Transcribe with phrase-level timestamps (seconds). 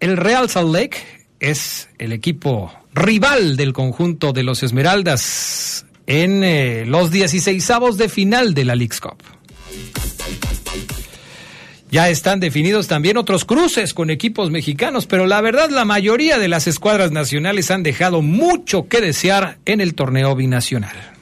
[0.00, 0.96] El Real Salt Lake
[1.38, 7.64] es el equipo rival del conjunto de los Esmeraldas en eh, los 16
[7.96, 9.22] de final de la League's Cup.
[11.92, 16.48] Ya están definidos también otros cruces con equipos mexicanos, pero la verdad la mayoría de
[16.48, 21.12] las escuadras nacionales han dejado mucho que desear en el torneo binacional.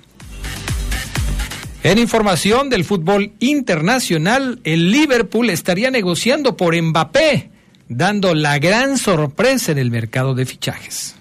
[1.83, 7.50] En información del fútbol internacional, el Liverpool estaría negociando por Mbappé,
[7.91, 11.17] dando la gran sorpresa en el mercado de fichajes.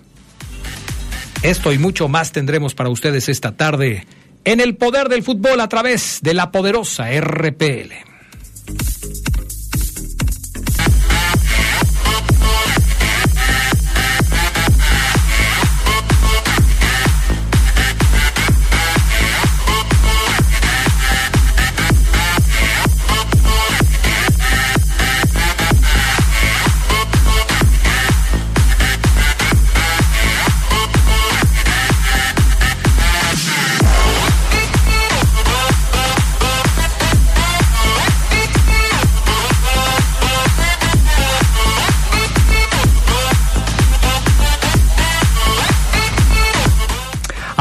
[1.41, 4.05] Esto y mucho más tendremos para ustedes esta tarde
[4.45, 8.08] en el poder del fútbol a través de la poderosa RPL.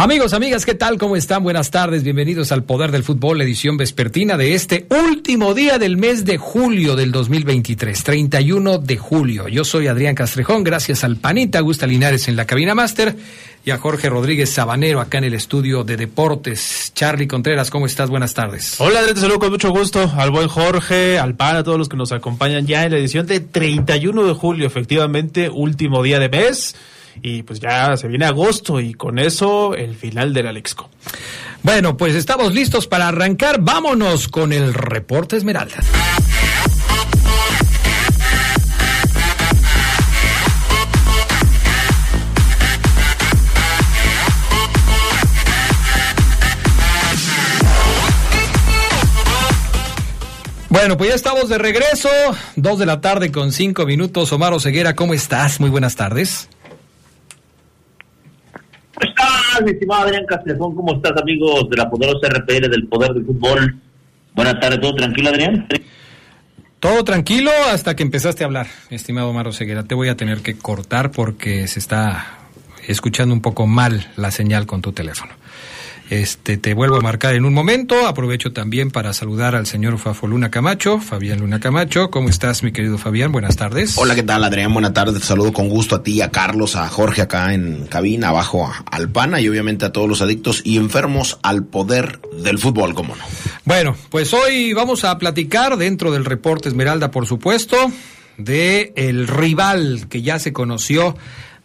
[0.00, 0.96] Amigos, amigas, ¿qué tal?
[0.96, 1.42] ¿Cómo están?
[1.42, 6.24] Buenas tardes, bienvenidos al Poder del Fútbol, edición vespertina de este último día del mes
[6.24, 9.48] de julio del 2023, 31 de julio.
[9.48, 13.16] Yo soy Adrián Castrejón, gracias al Panita Augusta Linares en la cabina máster
[13.64, 16.92] y a Jorge Rodríguez Sabanero acá en el estudio de deportes.
[16.94, 18.08] Charlie Contreras, ¿cómo estás?
[18.08, 18.80] Buenas tardes.
[18.80, 21.88] Hola, Adrián, te saludo con mucho gusto al buen Jorge, al Pan, a todos los
[21.88, 26.28] que nos acompañan ya en la edición de 31 de julio, efectivamente, último día de
[26.28, 26.76] mes
[27.22, 30.88] y pues ya se viene agosto y con eso el final del Alexco.
[31.62, 33.60] Bueno, pues estamos listos para arrancar.
[33.60, 35.78] Vámonos con el reporte Esmeralda.
[50.70, 52.08] Bueno, pues ya estamos de regreso,
[52.54, 54.32] dos de la tarde con cinco minutos.
[54.32, 55.60] Omar Ceguera, ¿cómo estás?
[55.60, 56.48] Muy buenas tardes.
[58.98, 60.74] ¿Cómo estás, mi estimado Adrián Castrejón?
[60.74, 63.76] ¿Cómo estás, amigos de la poderosa RPL del Poder del Fútbol?
[64.34, 65.68] Buenas tardes, ¿todo tranquilo, Adrián?
[66.80, 69.84] Todo tranquilo hasta que empezaste a hablar, estimado Maro Ceguera.
[69.84, 72.38] Te voy a tener que cortar porque se está
[72.88, 75.32] escuchando un poco mal la señal con tu teléfono.
[76.10, 78.06] Este, te vuelvo a marcar en un momento.
[78.06, 82.10] Aprovecho también para saludar al señor Fafo Luna Camacho, Fabián Luna Camacho.
[82.10, 83.30] ¿Cómo estás, mi querido Fabián?
[83.30, 83.98] Buenas tardes.
[83.98, 84.72] Hola, ¿qué tal, Adrián?
[84.72, 85.20] Buenas tardes.
[85.20, 89.10] Te saludo con gusto a ti, a Carlos, a Jorge acá en cabina, abajo al
[89.10, 93.24] PANA y obviamente a todos los adictos y enfermos al poder del fútbol, como no.
[93.66, 97.76] Bueno, pues hoy vamos a platicar dentro del reporte Esmeralda, por supuesto,
[98.38, 101.16] de el rival que ya se conoció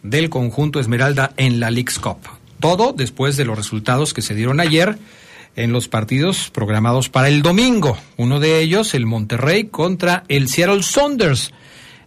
[0.02, 2.18] del conjunto Esmeralda en la League's Cup.
[2.64, 4.96] Todo después de los resultados que se dieron ayer
[5.54, 7.98] en los partidos programados para el domingo.
[8.16, 11.52] Uno de ellos, el Monterrey contra el Seattle Saunders.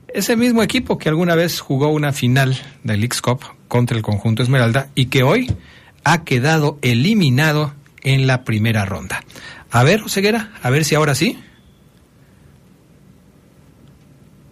[0.08, 4.42] Ese mismo equipo que alguna vez jugó una final del League's Cup contra el conjunto
[4.42, 5.56] Esmeralda y que hoy
[6.04, 9.24] ha quedado eliminado en la primera ronda.
[9.70, 11.38] A ver, Oseguera, a ver si ahora sí.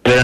[0.04, 0.14] Ahí,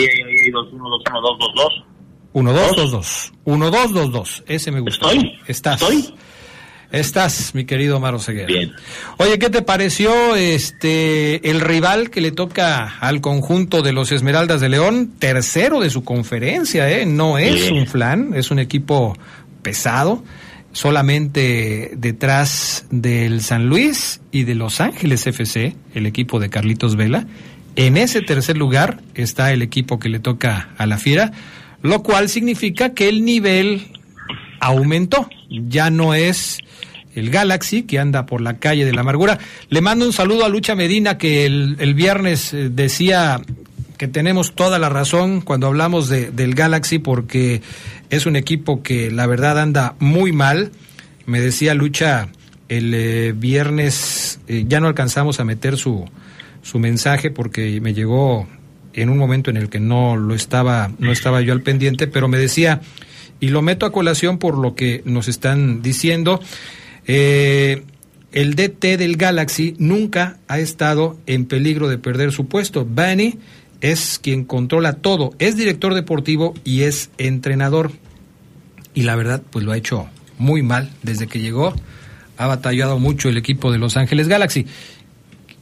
[0.00, 1.87] ahí, ahí, 2, 1, 2, 1, 2, 2, 2.
[2.32, 3.32] 1, 2, 2, 2.
[3.44, 4.44] 1, 2, 2, 2.
[4.46, 5.06] Ese me gusta.
[5.06, 5.38] ¿Estoy?
[5.46, 5.82] Estás.
[5.82, 6.14] ¿Estoy?
[6.90, 8.46] Estás, mi querido Maro Ceguera.
[8.46, 8.72] Bien.
[9.18, 14.62] Oye, ¿qué te pareció este el rival que le toca al conjunto de los Esmeraldas
[14.62, 15.12] de León?
[15.18, 17.04] Tercero de su conferencia, ¿eh?
[17.04, 19.14] No es un flan, es un equipo
[19.60, 20.24] pesado,
[20.72, 27.26] solamente detrás del San Luis y de Los Ángeles FC, el equipo de Carlitos Vela.
[27.76, 31.32] En ese tercer lugar está el equipo que le toca a la Fiera,
[31.82, 33.88] lo cual significa que el nivel
[34.60, 35.28] aumentó.
[35.50, 36.58] Ya no es
[37.14, 39.38] el Galaxy, que anda por la calle de la amargura.
[39.70, 43.40] Le mando un saludo a Lucha Medina, que el, el viernes eh, decía
[43.96, 47.62] que tenemos toda la razón cuando hablamos de, del Galaxy, porque
[48.10, 50.70] es un equipo que la verdad anda muy mal.
[51.26, 52.28] Me decía Lucha
[52.68, 56.04] el eh, viernes, eh, ya no alcanzamos a meter su,
[56.62, 58.46] su mensaje porque me llegó
[58.94, 62.28] en un momento en el que no lo estaba, no estaba yo al pendiente, pero
[62.28, 62.80] me decía,
[63.40, 66.40] y lo meto a colación por lo que nos están diciendo,
[67.06, 67.82] eh,
[68.32, 72.86] el DT del Galaxy nunca ha estado en peligro de perder su puesto.
[72.88, 73.38] Bani
[73.80, 77.92] es quien controla todo, es director deportivo y es entrenador.
[78.94, 80.08] Y la verdad, pues lo ha hecho
[80.38, 81.74] muy mal desde que llegó.
[82.36, 84.66] Ha batallado mucho el equipo de Los Ángeles Galaxy.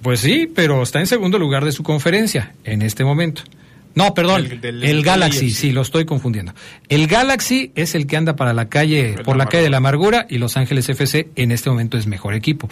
[0.06, 3.42] Pues sí, pero está en segundo lugar de su conferencia en este momento.
[3.96, 6.52] No, perdón, el, El del- el Galaxy, sí, lo estoy confundiendo.
[6.88, 9.78] El Galaxy es el que anda para la calle, El por la calle de la
[9.78, 12.68] amargura y Los Ángeles FC en este momento es mejor equipo.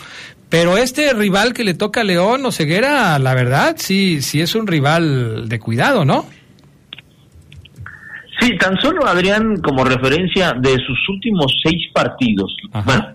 [0.48, 4.54] Pero este rival que le toca a León o Ceguera, la verdad, sí, sí es
[4.54, 6.26] un rival de cuidado, ¿no?
[8.40, 12.54] Sí, tan solo Adrián, como referencia de sus últimos seis partidos.
[12.72, 12.84] Ajá.
[12.84, 13.08] Bueno,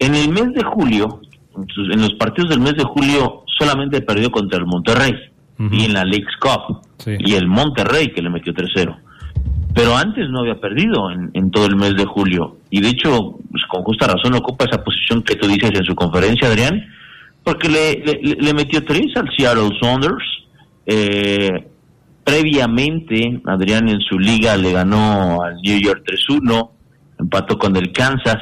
[0.00, 1.20] en el mes de julio,
[1.56, 5.12] en los partidos del mes de julio, solamente perdió contra el Monterrey
[5.70, 6.82] y en la Leagues Cup.
[6.98, 7.16] Sí.
[7.18, 8.96] Y el Monterrey que le metió 3-0.
[9.74, 12.58] Pero antes no había perdido en, en todo el mes de julio.
[12.70, 15.94] Y de hecho, pues, con justa razón ocupa esa posición que tú dices en su
[15.94, 16.84] conferencia, Adrián,
[17.42, 20.24] porque le, le, le metió tres al Seattle Saunders.
[20.86, 21.68] Eh,
[22.24, 26.70] previamente, Adrián en su liga le ganó al New York 3-1,
[27.18, 28.40] empató con el Kansas,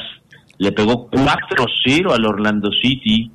[0.59, 3.31] le pegó 4-0 al Orlando City,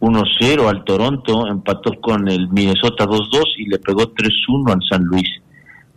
[0.00, 5.28] 1-0 al Toronto, empató con el Minnesota 2-2 y le pegó 3-1 al San Luis.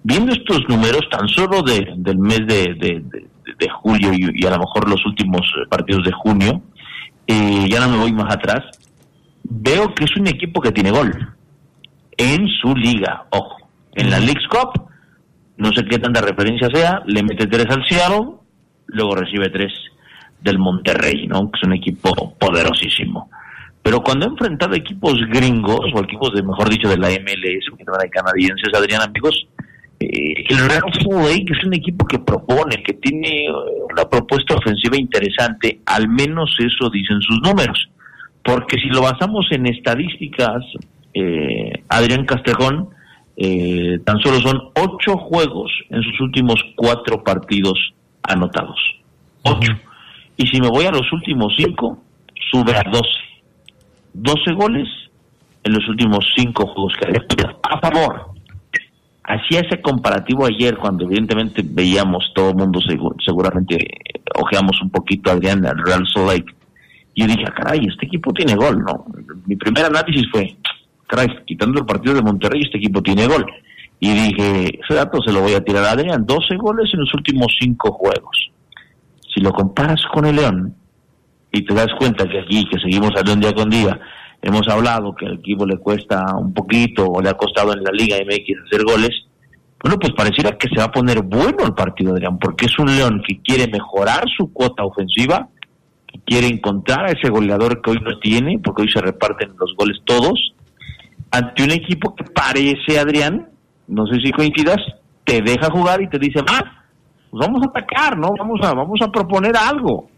[0.03, 3.03] Viendo estos números tan solo de, del mes de,
[3.81, 6.61] julio y, a lo mejor los últimos eh, partidos de junio,
[7.27, 8.65] eh, ya no me voy más atrás,
[9.44, 11.33] veo que es un equipo que tiene gol
[12.17, 13.57] en su liga, ojo.
[13.95, 14.89] En la League's Cup,
[15.57, 18.33] no sé qué tanta referencia sea, le mete tres al Seattle,
[18.88, 19.71] luego recibe tres
[20.41, 21.50] del Monterrey, ¿no?
[21.51, 23.29] Que es un equipo poderosísimo.
[23.83, 27.83] Pero cuando ha enfrentado equipos gringos, o equipos, de mejor dicho, de la MLS, que
[27.83, 29.45] no hay canadienses, Adrián, amigos,
[30.00, 33.51] eh, el Real Salt Lake es un equipo que propone, que tiene eh,
[33.91, 37.89] una propuesta ofensiva interesante, al menos eso dicen sus números.
[38.44, 40.63] Porque si lo basamos en estadísticas,
[41.13, 42.89] eh, Adrián Castrejón,
[43.36, 48.79] eh, tan solo son ocho juegos en sus últimos cuatro partidos anotados.
[49.44, 49.71] Ocho.
[50.38, 52.01] Y si me voy a los últimos cinco,
[52.51, 53.07] sube a 12.
[54.13, 54.88] 12 goles
[55.63, 57.15] en los últimos cinco juegos que hay.
[57.69, 58.31] A favor.
[59.25, 64.89] Hacía ese comparativo ayer cuando evidentemente veíamos todo el mundo, segu- seguramente eh, ojeamos un
[64.89, 66.54] poquito a Adrián al Real Salt Lake.
[67.15, 69.06] Y yo dije, "Ah, caray, este equipo tiene gol, ¿no?
[69.45, 70.54] Mi primer análisis fue,
[71.07, 73.45] caray, quitando el partido de Monterrey, este equipo tiene gol.
[74.01, 77.13] Y dije, ese dato se lo voy a tirar a Adrián, 12 goles en los
[77.13, 78.50] últimos cinco juegos.
[79.33, 80.75] Si lo comparas con el León,
[81.53, 83.97] y te das cuenta que aquí, que seguimos León día con día,
[84.41, 87.91] hemos hablado que al equipo le cuesta un poquito, o le ha costado en la
[87.91, 89.11] Liga MX hacer goles,
[89.81, 92.88] bueno, pues pareciera que se va a poner bueno el partido, Adrián, porque es un
[92.88, 95.47] León que quiere mejorar su cuota ofensiva,
[96.07, 99.75] que quiere encontrar a ese goleador que hoy no tiene, porque hoy se reparten los
[99.77, 100.55] goles todos,
[101.29, 103.50] ante un equipo que parece, Adrián,
[103.88, 104.77] no sé si coincidas,
[105.24, 106.63] te deja jugar y te dice, más,
[107.29, 108.29] pues vamos a atacar, ¿no?
[108.39, 110.10] Vamos a, vamos a proponer algo.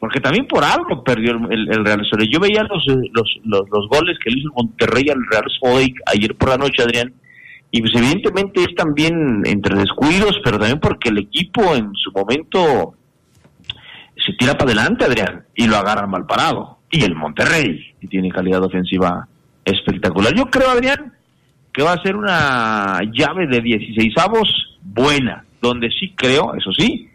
[0.00, 2.30] Porque también por algo perdió el, el- el Real Soleil.
[2.32, 5.94] Yo veía los, eh, los, los, los goles que le hizo Monterrey al Real Soleil
[6.06, 7.12] ayer por la noche, Adrián,
[7.70, 12.94] y pues evidentemente es también entre descuidos, pero también porque el equipo en su momento
[14.16, 16.78] se tira para adelante, Adrián, y lo agarran mal parado.
[16.90, 19.28] Y el Monterrey, que tiene calidad ofensiva
[19.64, 20.34] espectacular.
[20.34, 21.12] Yo creo, Adrián,
[21.72, 27.08] que va a ser una llave de 16 avos buena, donde sí creo, eso sí,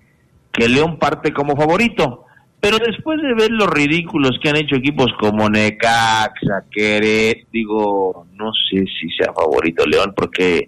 [0.51, 2.24] que León parte como favorito.
[2.65, 8.51] Pero después de ver los ridículos que han hecho equipos como Necaxa, Queret, digo, no
[8.53, 10.67] sé si sea favorito León, porque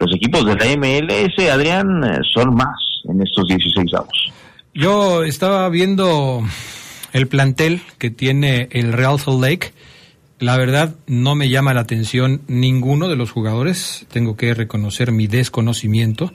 [0.00, 2.02] los equipos de la MLS, Adrián,
[2.34, 2.74] son más
[3.08, 4.32] en estos 16 avos.
[4.74, 6.42] Yo estaba viendo
[7.12, 9.72] el plantel que tiene el Real Salt Lake.
[10.40, 14.04] La verdad no me llama la atención ninguno de los jugadores.
[14.12, 16.32] Tengo que reconocer mi desconocimiento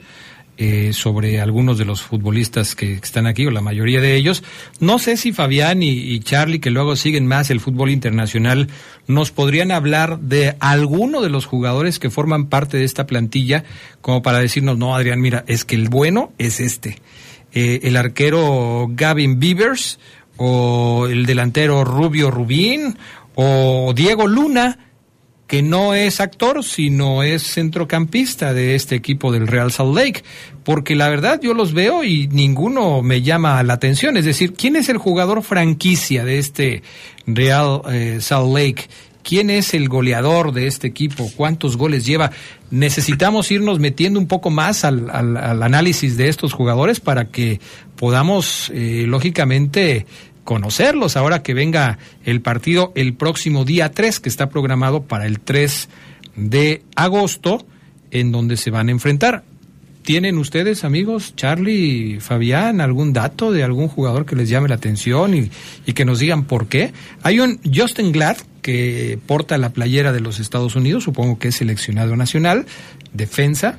[0.58, 4.42] eh, sobre algunos de los futbolistas que están aquí, o la mayoría de ellos.
[4.80, 8.68] No sé si Fabián y, y Charlie, que luego siguen más el fútbol internacional,
[9.06, 13.64] nos podrían hablar de alguno de los jugadores que forman parte de esta plantilla,
[14.00, 16.98] como para decirnos, no, Adrián, mira, es que el bueno es este.
[17.54, 19.98] Eh, el arquero Gavin Beavers
[20.38, 22.96] o el delantero Rubio Rubín
[23.34, 24.78] o Diego Luna,
[25.52, 30.24] que no es actor, sino es centrocampista de este equipo del Real Salt Lake,
[30.64, 34.16] porque la verdad yo los veo y ninguno me llama la atención.
[34.16, 36.82] Es decir, ¿quién es el jugador franquicia de este
[37.26, 38.88] Real eh, Salt Lake?
[39.22, 41.30] ¿Quién es el goleador de este equipo?
[41.36, 42.30] ¿Cuántos goles lleva?
[42.70, 47.60] Necesitamos irnos metiendo un poco más al, al, al análisis de estos jugadores para que
[47.96, 50.06] podamos, eh, lógicamente,
[50.44, 55.40] conocerlos ahora que venga el partido el próximo día 3, que está programado para el
[55.40, 55.88] 3
[56.36, 57.64] de agosto,
[58.10, 59.44] en donde se van a enfrentar.
[60.02, 65.34] ¿Tienen ustedes, amigos, Charlie, Fabián, algún dato de algún jugador que les llame la atención
[65.34, 65.50] y,
[65.86, 66.92] y que nos digan por qué?
[67.22, 71.56] Hay un Justin Glad que porta la playera de los Estados Unidos, supongo que es
[71.56, 72.66] seleccionado nacional,
[73.12, 73.78] defensa,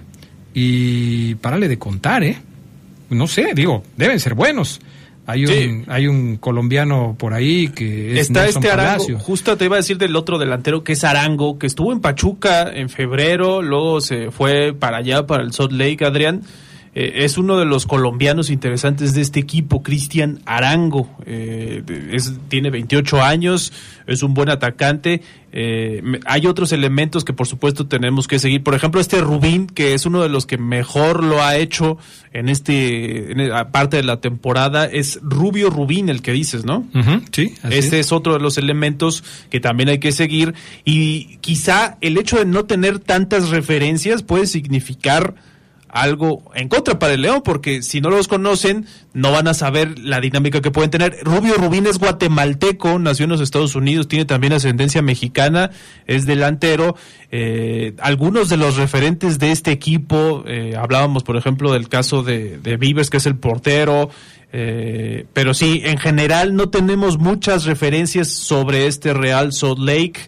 [0.54, 2.38] y párale de contar, ¿eh?
[3.10, 4.80] No sé, digo, deben ser buenos.
[5.26, 5.84] Hay un, Sí.
[5.88, 9.20] hay un colombiano por ahí que es Está Nelson este Arango, Palacio.
[9.20, 12.70] justo te iba a decir del otro delantero que es Arango, que estuvo en Pachuca
[12.74, 16.42] en febrero, luego se fue para allá, para el Salt Lake, Adrián.
[16.96, 21.10] Eh, es uno de los colombianos interesantes de este equipo, Cristian Arango.
[21.26, 21.82] Eh,
[22.12, 23.74] es- tiene 28 años,
[24.06, 25.22] es un buen atacante.
[25.56, 28.64] Eh, hay otros elementos que por supuesto tenemos que seguir.
[28.64, 31.98] Por ejemplo, este Rubín, que es uno de los que mejor lo ha hecho
[32.32, 36.88] en este, en, parte de la temporada, es Rubio Rubín, el que dices, ¿no?
[36.94, 38.08] Ujú, sí, así Este es.
[38.08, 40.54] es otro de los elementos que también hay que seguir
[40.86, 45.36] y quizá el hecho de no tener tantas referencias puede significar
[45.94, 50.00] algo en contra para el León, porque si no los conocen, no van a saber
[50.00, 51.20] la dinámica que pueden tener.
[51.22, 55.70] Rubio Rubín es guatemalteco, nació en los Estados Unidos, tiene también ascendencia mexicana,
[56.08, 56.96] es delantero.
[57.32, 62.58] Eh, algunos de los referentes de este equipo, eh, hablábamos por ejemplo del caso de,
[62.58, 64.10] de Vivers, que es el portero,
[64.52, 70.22] eh, pero sí, en general no tenemos muchas referencias sobre este Real Salt Lake,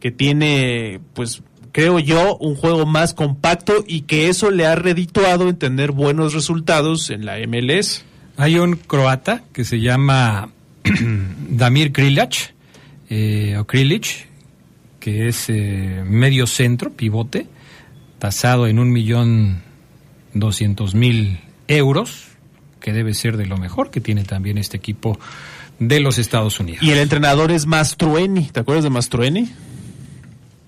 [0.00, 5.48] que tiene, pues, creo yo, un juego más compacto y que eso le ha redituado
[5.48, 8.04] en tener buenos resultados en la MLS.
[8.36, 10.50] Hay un croata que se llama
[11.50, 12.54] Damir Krilic,
[13.08, 14.28] eh, o Krilic,
[14.98, 17.46] que es eh, medio centro, pivote,
[18.18, 19.62] tasado en un millón
[20.34, 22.26] doscientos mil euros,
[22.80, 25.18] que debe ser de lo mejor que tiene también este equipo
[25.78, 26.82] de los Estados Unidos.
[26.82, 29.50] Y el entrenador es Mastroeni, ¿te acuerdas de Mastroeni?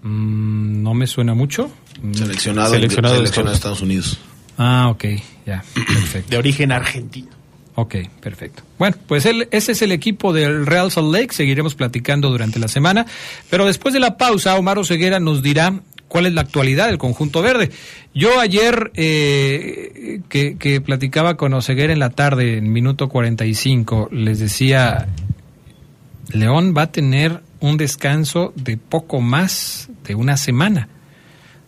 [0.02, 1.70] Mm, no me suena mucho.
[2.02, 4.18] Mm, Seleccionado, Seleccionado de seleccionado de Estados Unidos.
[4.58, 5.04] Ah, ok,
[5.46, 6.30] ya, perfecto.
[6.30, 7.28] De origen argentino.
[7.74, 8.62] Ok, perfecto.
[8.78, 11.32] Bueno, pues el- ese es el equipo del Real Salt Lake.
[11.32, 13.06] Seguiremos platicando durante la semana.
[13.48, 17.40] Pero después de la pausa, Omar Oseguera nos dirá cuál es la actualidad del conjunto
[17.40, 17.70] verde.
[18.14, 24.38] Yo ayer eh, que, que platicaba con Oseguera en la tarde, en minuto 45, les
[24.38, 25.08] decía,
[26.32, 30.88] León va a tener un descanso de poco más de una semana.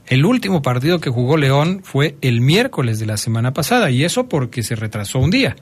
[0.06, 4.28] El último partido que jugó León fue el miércoles de la semana pasada, y eso
[4.28, 5.56] porque se retrasó un día.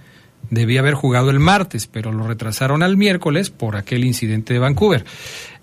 [0.51, 5.05] Debía haber jugado el martes, pero lo retrasaron al miércoles por aquel incidente de Vancouver.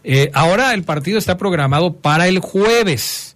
[0.03, 3.35] Eh, ahora el partido está programado para el jueves.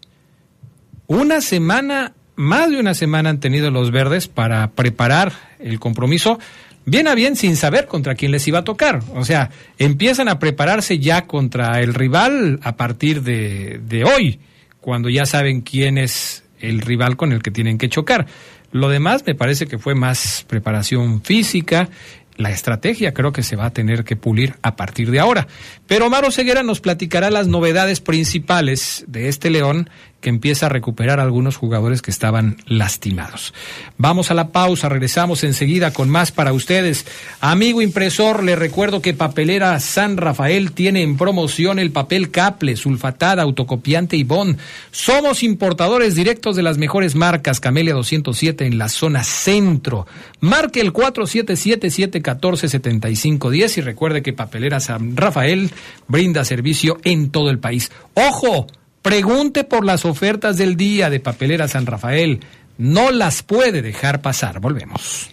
[1.08, 6.40] Una semana, más de una semana han tenido los verdes para preparar el compromiso,
[6.86, 9.02] bien a bien sin saber contra quién les iba a tocar.
[9.16, 14.40] O sea, empiezan a prepararse ya contra el rival a partir de, de hoy,
[14.82, 18.26] cuando ya saben quién es el rival con el que tienen que chocar.
[18.72, 21.90] Lo demás me parece que fue más preparación física.
[22.38, 25.48] La estrategia creo que se va a tener que pulir a partir de ahora.
[25.86, 29.90] Pero Omar Ceguera nos platicará las novedades principales de este León
[30.24, 33.54] que empieza a recuperar a algunos jugadores que estaban lastimados.
[33.98, 37.06] Vamos a la pausa, regresamos enseguida con más para ustedes.
[37.42, 43.44] Amigo impresor, le recuerdo que Papelera San Rafael tiene en promoción el papel Caple, sulfatada,
[43.44, 44.58] autocopiante y Bond.
[44.92, 50.08] Somos importadores directos de las mejores marcas, Camelia 207 en la zona centro.
[50.40, 55.70] Marque el 477-714-7510 y recuerde que Papelera San Rafael
[56.08, 57.92] brinda servicio en todo el país.
[58.14, 58.68] ¡Ojo!
[59.04, 62.40] Pregunte por las ofertas del día de Papelera San Rafael.
[62.78, 64.62] No las puede dejar pasar.
[64.62, 65.33] Volvemos.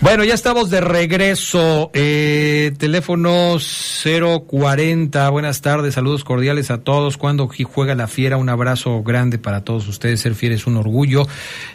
[0.00, 1.90] Bueno, ya estamos de regreso.
[1.94, 5.30] Eh, teléfono 040.
[5.30, 7.16] Buenas tardes, saludos cordiales a todos.
[7.16, 10.20] Cuando juega la fiera, un abrazo grande para todos ustedes.
[10.20, 11.26] Ser fiera es un orgullo.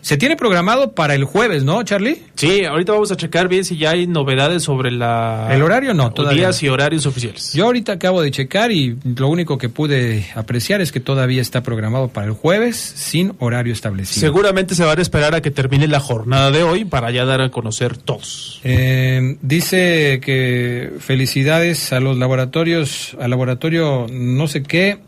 [0.02, 2.22] Se tiene programado para el jueves, ¿no, Charlie?
[2.36, 5.50] Sí, ahorita vamos a checar bien si ya hay novedades sobre la.
[5.52, 6.42] El horario no, todavía.
[6.42, 7.54] Días y horarios oficiales.
[7.54, 11.64] Yo ahorita acabo de checar y lo único que pude apreciar es que todavía está
[11.64, 14.22] programado para el jueves sin horario establecido.
[14.22, 17.42] Seguramente se va a esperar a que termine la jornada de hoy para ya dar
[17.42, 18.60] a conocer todos.
[18.64, 25.00] Eh, dice que felicidades a los laboratorios, al laboratorio no sé qué,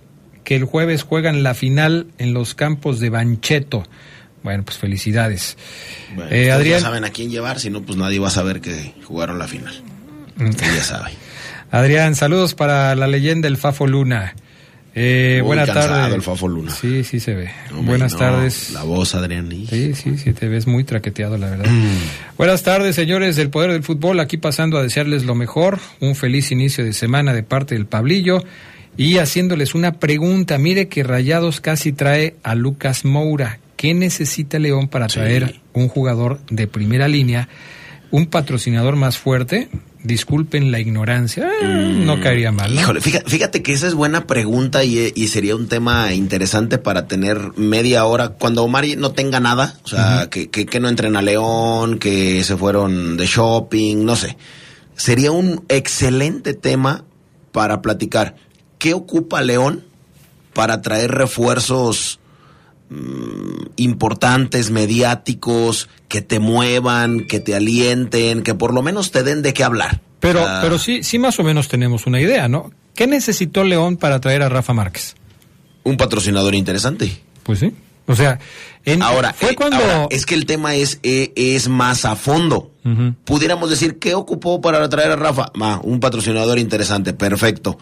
[0.44, 3.84] que el jueves juegan la final en los campos de Bancheto.
[4.44, 5.58] Bueno, pues felicidades.
[6.30, 8.94] eh, Adrián, ya saben a quién llevar, si no, pues nadie va a saber que
[9.06, 9.74] jugaron la final.
[10.36, 10.50] Mm.
[10.50, 11.12] ya sabe.
[11.72, 14.36] Adrián, saludos para la leyenda del Fafo Luna.
[14.96, 16.42] Eh, buenas tardes.
[16.42, 16.72] Luna.
[16.72, 17.50] Sí, sí se ve.
[17.72, 18.72] buenas tardes.
[18.72, 19.50] La voz, Adrián.
[19.50, 21.66] Sí, sí, sí, te ves muy traqueteado, la verdad.
[21.66, 21.98] Mm.
[22.38, 24.20] buenas tardes, señores del Poder del Fútbol.
[24.20, 25.80] Aquí pasando a desearles lo mejor.
[26.00, 28.44] Un feliz inicio de semana de parte del Pablillo.
[28.96, 30.60] Y haciéndoles una pregunta.
[30.60, 33.60] Mire que Rayados casi trae a Lucas Moura.
[33.76, 37.50] ¿Qué necesita León para traer un jugador de primera línea?
[38.14, 39.70] Un patrocinador más fuerte
[40.04, 42.22] disculpen la ignorancia, eh, no mm.
[42.22, 42.72] caería mal.
[42.72, 48.06] Híjole, fíjate, que esa es buena pregunta y, sería un tema interesante para tener media
[48.06, 52.44] hora cuando Omar no tenga nada, o sea, que, que, no entren a León, que
[52.44, 54.38] se fueron de shopping, no sé.
[54.96, 57.06] Sería un excelente tema
[57.52, 58.36] para platicar.
[58.78, 59.86] ¿Qué ocupa León
[60.54, 62.20] para traer refuerzos
[62.94, 69.42] mm, importantes, mediáticos, que te muevan, que te alienten, que por lo menos te den
[69.42, 70.02] de qué hablar.
[70.20, 72.72] Pero, pero sí, sí más o menos tenemos una idea, ¿no?
[72.96, 75.16] ¿Qué necesitó León para traer a Rafa Márquez?
[75.84, 77.22] Un patrocinador interesante.
[77.44, 77.74] Pues sí.
[78.06, 78.40] O sea,
[79.02, 82.72] ahora, fue eh, cuando es que el tema es eh, es más a fondo.
[83.24, 85.52] Pudiéramos decir qué ocupó para traer a Rafa,
[85.84, 87.78] un patrocinador interesante, perfecto.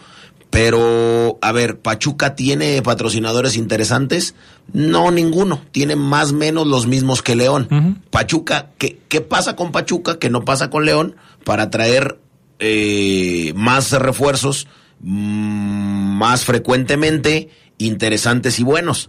[0.52, 4.34] Pero, a ver, ¿Pachuca tiene patrocinadores interesantes?
[4.70, 5.62] No, ninguno.
[5.72, 8.02] Tiene más o menos los mismos que León.
[8.10, 12.18] Pachuca, ¿qué, ¿qué, pasa con Pachuca que no pasa con León para traer
[12.58, 14.68] eh, más refuerzos
[15.00, 19.08] mm, más frecuentemente, interesantes y buenos?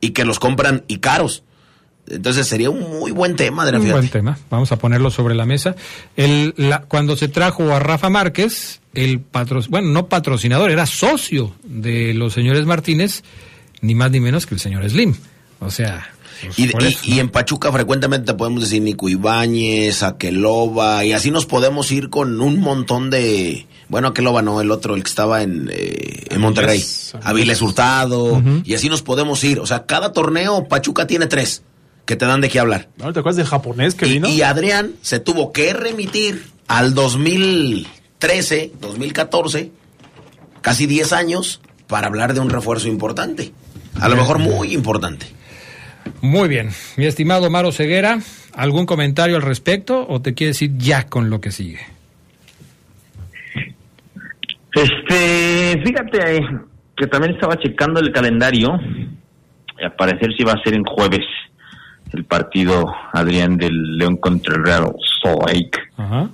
[0.00, 1.44] Y que los compran y caros.
[2.08, 4.38] Entonces sería un muy buen tema de la Un buen tema.
[4.50, 5.76] Vamos a ponerlo sobre la mesa.
[6.16, 6.54] El,
[6.88, 12.32] cuando se trajo a Rafa Márquez, el patro, bueno, no patrocinador, era socio de los
[12.32, 13.22] señores Martínez,
[13.80, 15.14] ni más ni menos que el señor Slim.
[15.60, 16.08] O sea.
[16.72, 22.10] Pues, y, en Pachuca frecuentemente podemos decir Nico Ibáñez, Aqueloba, y así nos podemos ir
[22.10, 23.68] con un montón de.
[23.88, 26.84] Bueno, Aqueloba no, el otro, el que estaba en, eh, en Monterrey.
[27.22, 29.60] Aviles Hurtado, y así nos podemos ir.
[29.60, 31.62] O sea, cada torneo Pachuca tiene tres
[32.04, 32.88] que te dan de qué hablar.
[32.96, 34.28] ¿Te acuerdas del japonés que vino?
[34.28, 37.86] Y Adrián se tuvo que remitir al 2000
[38.22, 39.72] 13, 2014,
[40.60, 43.50] casi 10 años, para hablar de un refuerzo importante.
[44.00, 45.26] A lo mejor muy importante.
[46.20, 46.70] Muy bien.
[46.96, 48.20] Mi estimado Maro Ceguera,
[48.54, 51.80] ¿algún comentario al respecto o te quieres ir ya con lo que sigue?
[54.72, 56.46] Este, fíjate
[56.96, 58.68] que también estaba checando el calendario
[59.80, 61.26] y al parecer si va a ser en jueves
[62.12, 64.92] el partido Adrián del León contra el Real.
[65.96, 66.30] Ajá.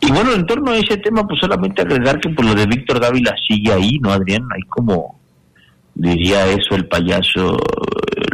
[0.00, 2.66] Y bueno, en torno a ese tema, pues solamente agregar que por pues, lo de
[2.66, 4.42] Víctor Dávila sigue ahí, ¿no, Adrián?
[4.54, 5.18] Hay como
[5.94, 7.58] diría eso el payaso,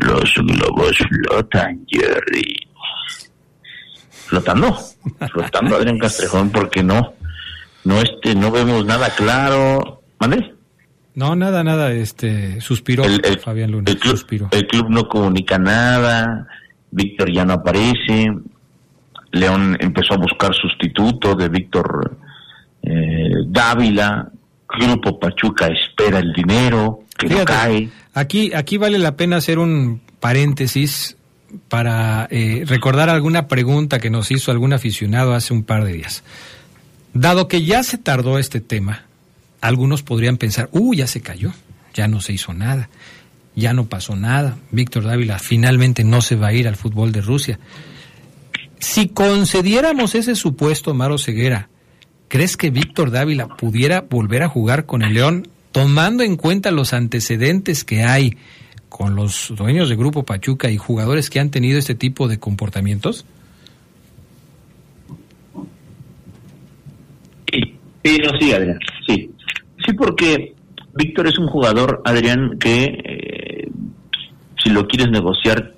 [0.07, 2.68] los globos flotan, Jerry.
[4.11, 4.76] Flotando,
[5.33, 7.14] flotando, Adrián Castrejón, porque no,
[7.85, 10.02] no este, no vemos nada claro.
[10.20, 10.52] ¿Mande?
[11.14, 13.04] No, nada, nada, este, suspiró
[13.42, 16.46] Fabián Luna, el club, El club no comunica nada,
[16.94, 18.33] Víctor ya no aparece,
[19.33, 22.16] León empezó a buscar sustituto de Víctor
[22.83, 24.30] eh, Dávila.
[24.68, 27.88] Grupo Pachuca espera el dinero que no cae.
[28.12, 31.16] Aquí, aquí vale la pena hacer un paréntesis
[31.68, 36.24] para eh, recordar alguna pregunta que nos hizo algún aficionado hace un par de días.
[37.12, 39.04] Dado que ya se tardó este tema,
[39.61, 41.52] algunos podrían pensar, uh, ya se cayó,
[41.92, 42.88] ya no se hizo nada,
[43.57, 47.21] ya no pasó nada, Víctor Dávila finalmente no se va a ir al fútbol de
[47.21, 47.59] Rusia.
[48.79, 51.69] Si concediéramos ese supuesto, Maro Ceguera,
[52.29, 56.93] ¿crees que Víctor Dávila pudiera volver a jugar con el León, tomando en cuenta los
[56.93, 58.37] antecedentes que hay
[58.88, 63.25] con los dueños del Grupo Pachuca y jugadores que han tenido este tipo de comportamientos?
[68.05, 69.31] Sí, sí, Adrián, sí.
[69.85, 70.55] Sí, porque
[70.95, 73.03] Víctor es un jugador, Adrián, que
[74.64, 75.74] si lo quieres negociar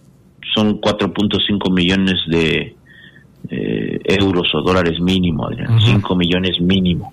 [0.55, 2.77] son 4.5 millones de,
[3.51, 7.12] eh, euros o dólares mínimo, Adrián, 5 millones mínimo.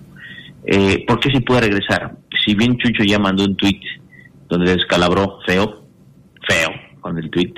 [0.66, 2.16] Eh, ¿Por qué si puede regresar?
[2.46, 3.82] Si bien Chucho ya mandó un tweet
[4.48, 5.84] donde descalabró feo,
[6.48, 6.70] feo
[7.02, 7.54] con el tweet,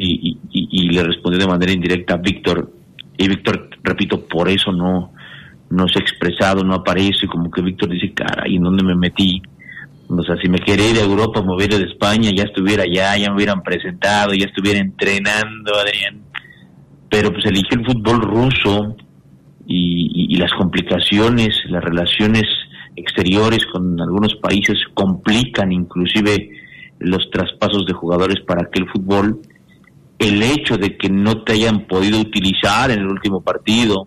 [0.00, 2.70] y, y, le respondió de manera indirecta a Víctor,
[3.16, 5.12] y Víctor, repito, por eso no,
[5.70, 9.42] no se ha expresado, no aparece, como que Víctor dice, caray, ¿en dónde me metí?
[10.10, 13.28] O sea, si me quería ir a Europa, mover de España, ya estuviera allá, ya
[13.28, 16.22] me hubieran presentado, ya estuviera entrenando, Adrián.
[17.10, 18.96] Pero pues eligió el fútbol ruso
[19.66, 22.44] y, las complicaciones, las relaciones
[22.96, 26.50] exteriores con algunos países complican inclusive
[27.00, 29.40] los traspasos de jugadores para aquel fútbol.
[30.18, 34.06] El hecho de que no te hayan podido utilizar en el último partido,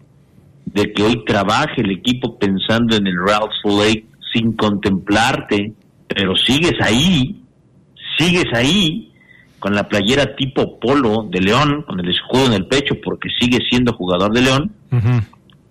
[0.65, 5.73] de que hoy trabaje el equipo pensando en el Salt Lake sin contemplarte,
[6.13, 7.41] pero sigues ahí,
[8.17, 9.11] sigues ahí
[9.59, 13.59] con la playera tipo polo de León, con el escudo en el pecho, porque sigue
[13.69, 14.71] siendo jugador de León,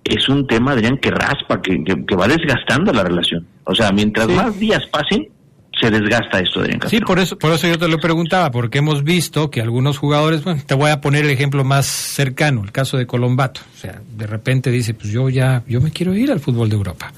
[0.04, 3.46] es un tema, Adrián, que raspa, que, que, va desgastando la relación.
[3.64, 5.28] O sea, mientras más días pasen,
[5.80, 6.80] se desgasta esto, Adrián.
[6.88, 10.44] Sí, por eso, por eso yo te lo preguntaba, porque hemos visto que algunos jugadores,
[10.44, 13.60] bueno, te voy a poner el ejemplo más cercano, el caso de Colombato.
[13.74, 16.76] O sea, de repente dice, pues yo ya, yo me quiero ir al fútbol de
[16.76, 17.12] Europa.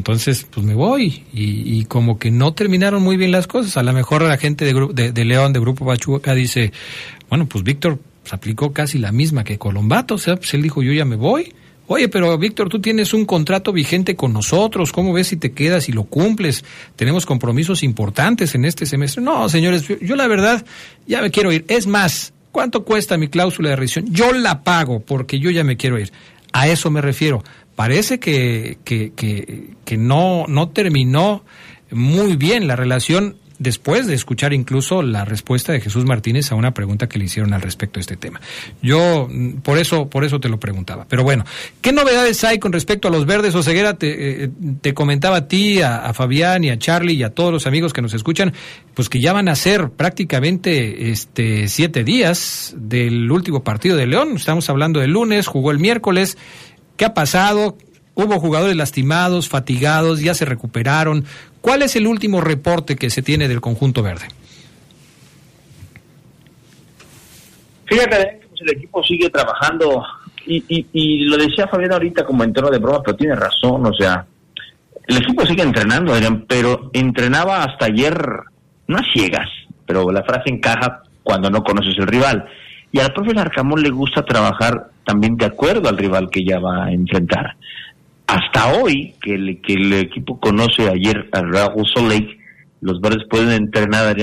[0.00, 1.24] Entonces, pues me voy.
[1.34, 3.76] Y, como que no terminaron muy bien las cosas.
[3.76, 6.72] A lo mejor la gente de, de, León, de Grupo Pachuca, dice,
[7.28, 10.14] bueno, pues Víctor se aplicó casi la misma que Colombato.
[10.14, 11.52] O sea, pues él dijo, yo ya me voy.
[11.86, 14.90] Oye, pero Víctor, tú tienes un contrato vigente con nosotros.
[14.90, 16.64] ¿Cómo ves si te quedas y lo cumples?
[16.96, 19.22] Tenemos compromisos importantes en este semestre.
[19.22, 20.64] No, señores, yo, la verdad
[21.06, 21.66] ya me quiero ir.
[21.68, 24.06] Es más, ¿cuánto cuesta mi cláusula de rescisión?
[24.14, 26.10] Yo la pago porque yo ya me quiero ir.
[26.54, 27.44] A eso me refiero
[27.80, 31.46] parece que, que, que, no, no terminó
[31.90, 36.74] muy bien la relación después de escuchar incluso la respuesta de Jesús Martínez a una
[36.74, 38.38] pregunta que le hicieron al respecto de este tema.
[38.82, 41.06] Yo mm, por eso por eso te lo preguntaba.
[41.08, 41.46] Pero bueno,
[41.80, 43.54] ¿qué novedades hay con respecto a los verdes?
[43.54, 44.50] O Ceguera te, eh,
[44.82, 48.02] te comentaba a ti, a, Fabián y a Charlie y a todos los amigos que
[48.02, 48.52] nos escuchan,
[48.92, 54.36] pues que ya van a ser prácticamente este siete días del último partido de León.
[54.36, 56.36] Estamos hablando del lunes, jugó el miércoles
[57.00, 57.78] ¿Qué ha pasado?
[58.12, 61.24] Hubo jugadores lastimados, fatigados, ya se recuperaron.
[61.62, 64.26] ¿Cuál es el último reporte que se tiene del conjunto verde?
[67.86, 70.04] Fíjate, pues el equipo sigue trabajando
[70.46, 74.26] y, y, lo decía Fabián ahorita como en de broma, pero tiene razón, o sea,
[75.06, 76.12] el equipo sigue entrenando,
[76.46, 78.14] pero entrenaba hasta ayer,
[78.88, 79.48] no a ciegas,
[79.86, 82.44] pero la frase encaja cuando no conoces el rival.
[82.92, 86.86] Y al profe Larcamón le gusta trabajar también de acuerdo al rival que ya va
[86.86, 87.56] a enfrentar.
[88.26, 92.38] Hasta hoy, que el, que el equipo conoce ayer a Raúl Lake,
[92.80, 94.16] los verdes pueden entrenar,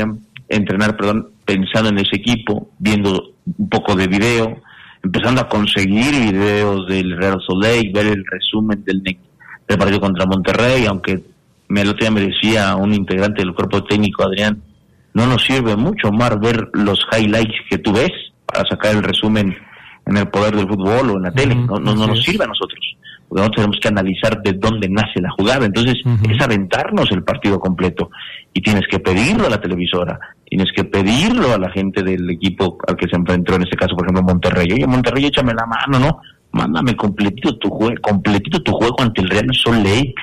[0.47, 4.61] entrenar perdón, pensando en ese equipo, viendo un poco de video,
[5.03, 9.03] empezando a conseguir videos del Real Lake, ver el resumen del,
[9.77, 11.21] partido contra Monterrey, aunque
[11.67, 14.61] me lo me decía un integrante del cuerpo técnico, Adrián,
[15.13, 18.11] no nos sirve mucho más ver los highlights que tú ves
[18.45, 19.55] para sacar el resumen
[20.07, 22.79] en el poder del fútbol o en la tele, no, no, nos sirve a nosotros,
[23.27, 25.95] porque nosotros tenemos que analizar de dónde nace la jugada, entonces
[26.29, 28.09] es aventarnos el partido completo
[28.53, 32.77] y tienes que pedirlo a la televisora, tienes que pedirlo a la gente del equipo
[32.87, 35.99] al que se enfrentó, en este caso por ejemplo Monterrey, oye Monterrey échame la mano,
[35.99, 36.21] ¿no?
[36.51, 40.15] Mándame completito tu juego, completito tu juego ante el Real Sol Lake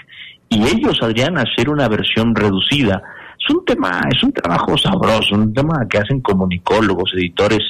[0.48, 3.02] y ellos, Adrián, hacer una versión reducida.
[3.38, 7.62] Es un tema, es un trabajo sabroso, un tema que hacen comunicólogos, editores,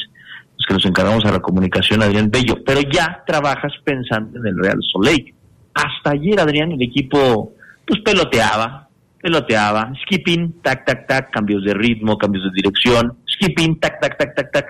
[0.66, 4.78] que nos encargamos a la comunicación, Adrián Bello, pero ya trabajas pensando en el Real
[4.92, 5.34] Soleil.
[5.74, 7.52] Hasta ayer, Adrián, el equipo
[7.86, 8.88] pues peloteaba,
[9.20, 14.34] peloteaba, skipping, tac, tac, tac, cambios de ritmo, cambios de dirección, skipping, tac, tac, tac,
[14.34, 14.66] tac, tac,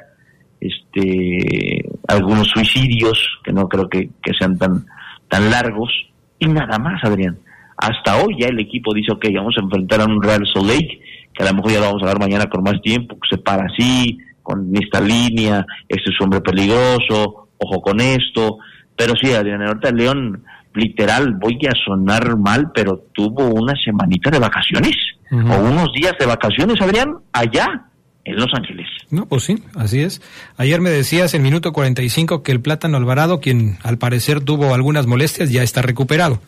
[0.60, 4.86] este, algunos suicidios, que no creo que, sean tan,
[5.28, 5.90] tan largos,
[6.38, 7.38] y nada más, Adrián.
[7.76, 11.00] Hasta hoy ya el equipo dice, ok, vamos a enfrentar a un Real Soleil,
[11.32, 13.42] que a lo mejor ya lo vamos a ver mañana con más tiempo, que se
[13.42, 18.58] para así, con esta línea, este es un hombre peligroso, ojo con esto.
[18.94, 24.38] Pero sí, Adrián, ahorita León, literal, voy a sonar mal, pero tuvo una semanita de
[24.38, 24.94] vacaciones,
[25.32, 27.86] o unos días de vacaciones, Adrián, allá
[28.24, 28.86] en Los Ángeles.
[29.10, 30.22] No, pues sí, así es.
[30.56, 35.06] Ayer me decías en minuto 45 que el Plátano Alvarado, quien al parecer tuvo algunas
[35.06, 36.40] molestias, ya está recuperado.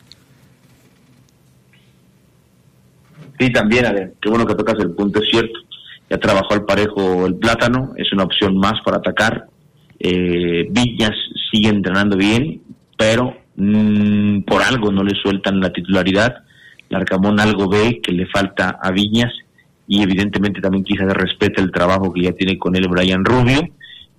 [3.39, 5.66] Sí, también, Adrián, qué bueno que tocas el punto, es cierto
[6.09, 9.47] ya trabajó al parejo el plátano, es una opción más para atacar.
[9.99, 11.15] Eh, Viñas
[11.51, 12.61] sigue entrenando bien,
[12.97, 16.35] pero mm, por algo no le sueltan la titularidad.
[16.89, 19.33] Larcamón algo ve que le falta a Viñas
[19.87, 23.67] y evidentemente también quizás respete el trabajo que ya tiene con él Brian Rubio.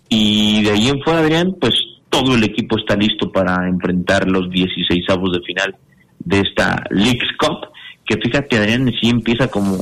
[0.09, 1.75] Y de ahí en fuera, Adrián, pues
[2.09, 5.77] todo el equipo está listo para enfrentar los 16 avos de final
[6.19, 7.69] de esta Leagues Cup,
[8.05, 9.79] que fíjate Adrián, sí empieza como,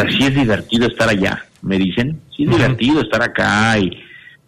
[0.00, 3.90] sea, sí es divertido estar allá, me dicen, sí es divertido estar acá, y,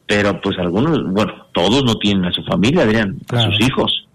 [0.07, 4.07] pero pues algunos, bueno, todos no tienen a su familia, Adrián, a sus hijos,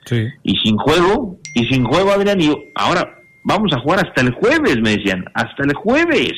[0.43, 4.78] y sin juego, y sin juego, Adrián, y ahora vamos a jugar hasta el jueves,
[4.82, 6.34] me decían, hasta el jueves,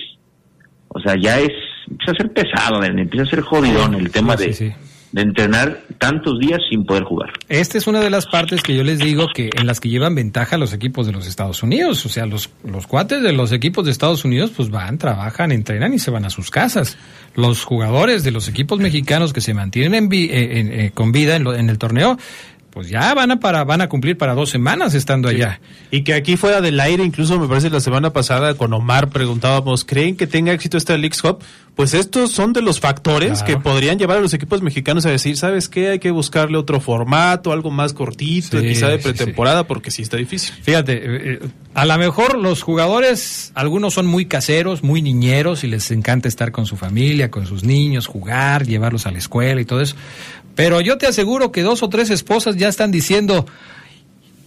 [0.90, 1.52] o sea, ya es,
[1.90, 4.76] empieza a ser pesado, Adrián, empieza a ser jodidón el tema de
[5.12, 7.32] de entrenar tantos días sin poder jugar.
[7.48, 10.14] Esta es una de las partes que yo les digo que en las que llevan
[10.14, 12.06] ventaja los equipos de los Estados Unidos.
[12.06, 15.94] O sea, los, los cuates de los equipos de Estados Unidos pues van, trabajan, entrenan
[15.94, 16.98] y se van a sus casas.
[17.36, 21.70] Los jugadores de los equipos mexicanos que se mantienen en, eh, con vida en, en
[21.70, 22.18] el torneo
[22.70, 25.60] pues ya van a para van a cumplir para dos semanas estando allá.
[25.92, 29.86] Y que aquí fuera del aire, incluso me parece la semana pasada con Omar preguntábamos,
[29.86, 31.40] ¿creen que tenga éxito esta Leagues Cup?
[31.76, 35.38] Pues estos son de los factores que podrían llevar a los equipos mexicanos a decir,
[35.38, 35.92] ¿sabes qué?
[35.92, 40.54] Hay que buscarle otro formato, algo más cortito, quizá de pretemporada, porque sí está difícil.
[40.62, 45.68] Fíjate, eh, eh, a lo mejor los jugadores, algunos son muy caseros, muy niñeros y
[45.68, 49.66] les encanta estar con su familia, con sus niños, jugar, llevarlos a la escuela y
[49.66, 49.96] todo eso.
[50.60, 53.46] Pero yo te aseguro que dos o tres esposas ya están diciendo,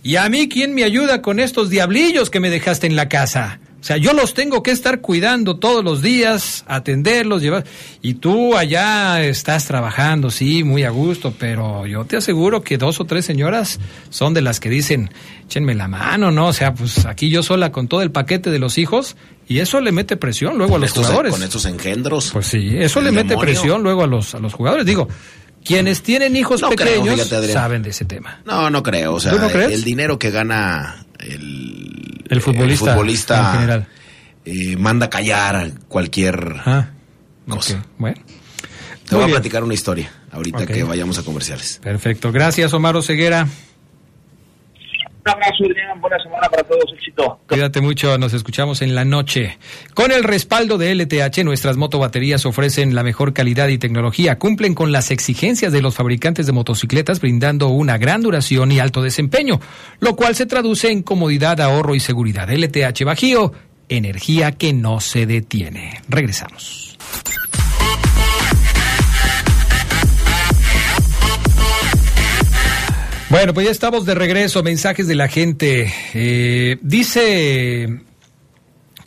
[0.03, 3.61] ¿y a mí quién me ayuda con estos diablillos que me dejaste en la casa?
[3.81, 7.64] O sea, yo los tengo que estar cuidando todos los días, atenderlos, llevar.
[8.03, 13.01] Y tú allá estás trabajando, sí, muy a gusto, pero yo te aseguro que dos
[13.01, 15.11] o tres señoras son de las que dicen,
[15.46, 16.48] échenme la mano, ¿no?
[16.48, 19.16] O sea, pues aquí yo sola con todo el paquete de los hijos,
[19.48, 21.33] y eso le mete presión luego a los jugadores.
[21.33, 22.31] Con estos engendros.
[22.33, 24.85] Pues sí, eso le mete presión luego a los, a los jugadores.
[24.85, 25.09] Digo,
[25.64, 28.40] quienes tienen hijos pequeños saben de ese tema.
[28.44, 29.14] No, no creo.
[29.14, 33.87] O sea, el dinero que gana el, el futbolista, futbolista general.
[34.44, 36.90] Eh, manda callar cualquier ah,
[37.48, 37.85] cosa.
[37.96, 38.20] Bueno.
[39.09, 41.81] Te voy a platicar una historia ahorita que vayamos a comerciales.
[41.83, 42.33] Perfecto.
[42.33, 43.46] Gracias, Omar Ceguera.
[45.24, 45.64] Un abrazo,
[46.00, 46.85] Buena semana para todos.
[46.94, 47.40] Éxito.
[47.48, 48.18] Cuídate mucho.
[48.18, 49.58] Nos escuchamos en la noche.
[49.94, 54.38] Con el respaldo de LTH, nuestras motobaterías ofrecen la mejor calidad y tecnología.
[54.38, 59.00] Cumplen con las exigencias de los fabricantes de motocicletas, brindando una gran duración y alto
[59.00, 59.61] desempeño,
[60.00, 62.50] lo cual se traduce en comodidad, ahorro y seguridad.
[62.50, 63.52] LTH Bajío,
[63.88, 66.00] energía que no se detiene.
[66.08, 66.98] Regresamos.
[73.32, 74.62] Bueno, pues ya estamos de regreso.
[74.62, 75.90] Mensajes de la gente.
[76.12, 78.02] Eh, dice,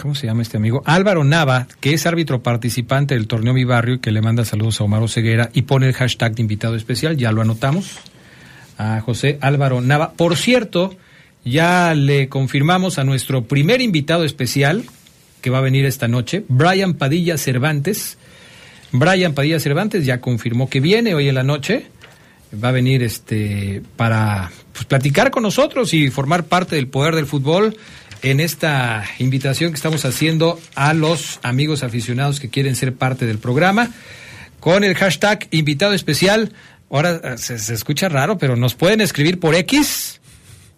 [0.01, 0.81] ¿cómo se llama este amigo?
[0.83, 4.81] Álvaro Nava, que es árbitro participante del torneo Mi Barrio y que le manda saludos
[4.81, 7.17] a Omar Ceguera y pone el hashtag de invitado especial.
[7.17, 7.99] Ya lo anotamos.
[8.79, 10.13] A José Álvaro Nava.
[10.13, 10.95] Por cierto,
[11.43, 14.85] ya le confirmamos a nuestro primer invitado especial
[15.41, 18.17] que va a venir esta noche, Brian Padilla Cervantes.
[18.91, 21.91] Brian Padilla Cervantes ya confirmó que viene hoy en la noche
[22.63, 27.25] va a venir este para pues, platicar con nosotros y formar parte del poder del
[27.25, 27.77] fútbol
[28.21, 33.37] en esta invitación que estamos haciendo a los amigos aficionados que quieren ser parte del
[33.37, 33.91] programa
[34.59, 36.53] con el hashtag invitado especial.
[36.89, 40.19] Ahora eh, se, se escucha raro, pero nos pueden escribir por X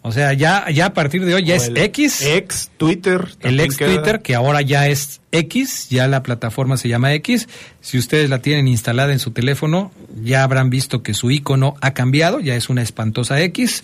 [0.02, 2.22] o sea, ya, ya a partir de hoy ya es X.
[2.22, 3.28] Ex Twitter.
[3.40, 7.48] El ex Twitter, que ahora ya es X, ya la plataforma se llama X.
[7.80, 11.94] Si ustedes la tienen instalada en su teléfono, ya habrán visto que su icono ha
[11.94, 13.82] cambiado, ya es una espantosa X.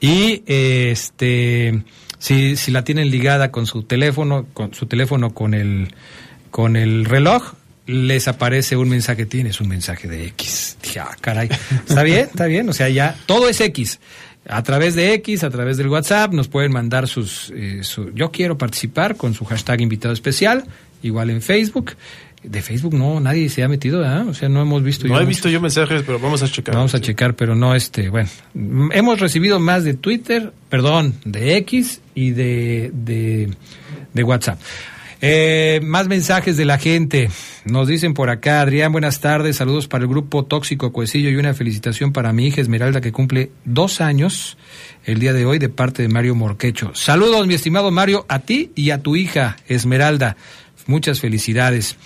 [0.00, 1.82] Y este
[2.18, 5.94] si, si la tienen ligada con su teléfono, con su teléfono con el
[6.50, 7.54] con el reloj,
[7.86, 10.76] les aparece un mensaje, tienes un mensaje de X.
[10.94, 11.48] Ya, ah, caray.
[11.88, 13.98] Está bien, está bien, o sea, ya todo es X
[14.48, 17.82] a través de X, a través del WhatsApp, nos pueden mandar sus, eh,
[18.14, 20.64] yo quiero participar con su hashtag invitado especial,
[21.02, 21.92] igual en Facebook.
[22.42, 25.08] De Facebook no, nadie se ha metido, O sea, no hemos visto.
[25.08, 26.76] No he visto yo mensajes, pero vamos a checar.
[26.76, 28.28] Vamos a checar, pero no este, bueno.
[28.92, 33.50] Hemos recibido más de Twitter, perdón, de X y de, de,
[34.12, 34.60] de WhatsApp.
[35.20, 37.30] Eh, más mensajes de la gente.
[37.64, 41.54] Nos dicen por acá, Adrián, buenas tardes, saludos para el grupo Tóxico Cuecillo y una
[41.54, 44.58] felicitación para mi hija Esmeralda que cumple dos años
[45.04, 46.90] el día de hoy de parte de Mario Morquecho.
[46.94, 50.36] Saludos, mi estimado Mario, a ti y a tu hija Esmeralda.
[50.86, 51.96] Muchas felicidades.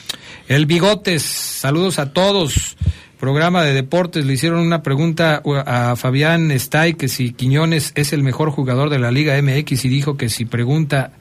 [0.48, 2.76] El Bigotes, saludos a todos.
[3.18, 8.22] Programa de deportes, le hicieron una pregunta a Fabián Stay que si Quiñones es el
[8.22, 11.12] mejor jugador de la Liga MX y dijo que si pregunta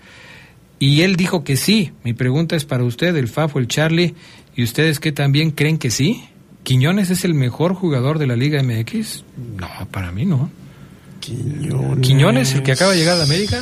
[0.79, 1.91] y él dijo que sí.
[2.03, 4.15] Mi pregunta es para usted, el Fafo, el Charlie,
[4.55, 6.23] ¿y ustedes qué también creen que sí?
[6.63, 9.23] ¿Quiñones es el mejor jugador de la Liga MX?
[9.57, 10.49] No, para mí no.
[11.19, 11.99] Quiñones.
[12.07, 13.61] ¿Quiñones, el que acaba de llegar a América?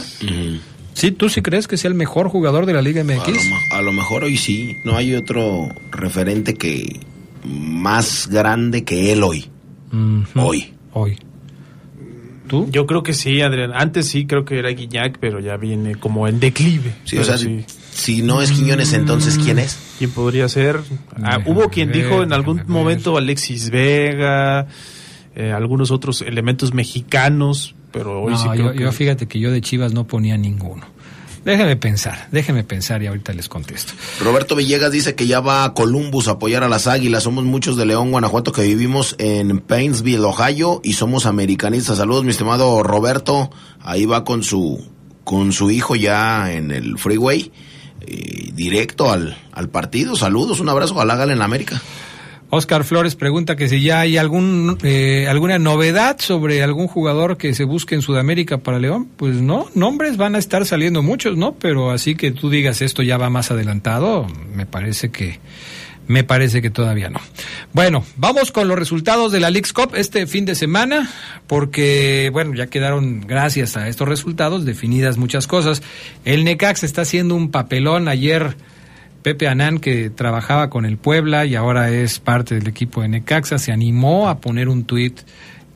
[0.94, 3.52] Sí, ¿tú sí crees que sea el mejor jugador de la Liga MX?
[3.72, 4.78] A lo, mejor hoy sí.
[4.84, 7.00] No hay otro referente que
[7.44, 9.50] más grande que él hoy.
[10.36, 10.74] Hoy.
[10.94, 11.18] hoy?
[12.48, 12.68] ¿Tú?
[12.72, 13.72] Yo creo que sí, Adrián.
[13.74, 16.94] Antes sí creo que era Guiñac, pero ya viene como en declive.
[17.04, 19.80] Sí, o sea, si no es Quiñones, entonces ¿quién es?
[19.98, 20.80] ¿Quién podría ser?
[21.22, 24.68] Ah, hubo quien dijo en algún momento Alexis Vega,
[25.36, 29.62] eh, algunos otros elementos mexicanos, pero hoy sí creo yo, yo fíjate que yo de
[29.62, 30.86] Chivas no ponía ninguno.
[31.48, 33.94] Déjeme pensar, déjeme pensar y ahorita les contesto.
[34.20, 37.24] Roberto Villegas dice que ya va a Columbus a apoyar a las Águilas.
[37.24, 42.00] Somos muchos de León, Guanajuato que vivimos en Painesville, Ohio y somos americanistas.
[42.00, 43.50] Saludos, mi estimado Roberto.
[43.80, 44.86] Ahí va con su
[45.24, 47.50] con su hijo ya en el freeway
[48.02, 50.18] eh, directo al, al partido.
[50.18, 51.82] Saludos, un abrazo, ojalá en América.
[52.50, 57.54] Oscar Flores pregunta que si ya hay algún eh, alguna novedad sobre algún jugador que
[57.54, 59.08] se busque en Sudamérica para León.
[59.18, 61.56] Pues no, nombres van a estar saliendo muchos, ¿no?
[61.56, 65.40] Pero así que tú digas esto ya va más adelantado, me parece que
[66.08, 67.20] me parece que todavía no.
[67.74, 71.10] Bueno, vamos con los resultados de la League's Cup este fin de semana,
[71.48, 75.84] porque, bueno, ya quedaron, gracias a estos resultados, definidas muchas cosas.
[76.24, 78.56] El Necax está haciendo un papelón ayer
[79.28, 83.58] Pepe Anán, que trabajaba con el Puebla y ahora es parte del equipo de Necaxa,
[83.58, 85.20] se animó a poner un tuit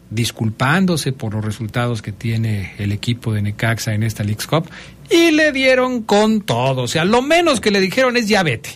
[0.10, 4.70] disculpándose por los resultados que tiene el equipo de Necaxa en esta League's Cup
[5.10, 6.84] y le dieron con todo.
[6.84, 8.70] O sea, lo menos que le dijeron es ya vete.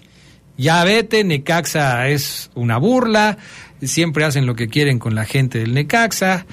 [0.57, 3.37] Ya vete, Necaxa es una burla,
[3.81, 6.45] siempre hacen lo que quieren con la gente del Necaxa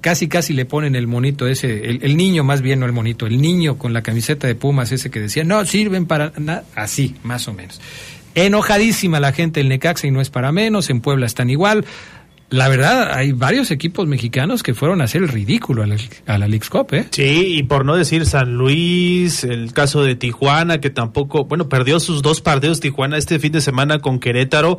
[0.00, 3.40] casi casi le ponen el monito ese, el, niño más bien, no el monito, el
[3.40, 7.48] niño con la camiseta de Pumas ese que decía, no sirven para nada, así, más
[7.48, 7.80] o menos.
[8.34, 11.84] Enojadísima la gente del Necaxa y no es para menos, en Puebla están igual.
[12.52, 16.36] La verdad, hay varios equipos mexicanos que fueron a hacer el ridículo a la, a
[16.36, 17.06] la ¿eh?
[17.10, 21.98] Sí, y por no decir San Luis, el caso de Tijuana, que tampoco, bueno, perdió
[21.98, 24.76] sus dos partidos Tijuana este fin de semana con Querétaro.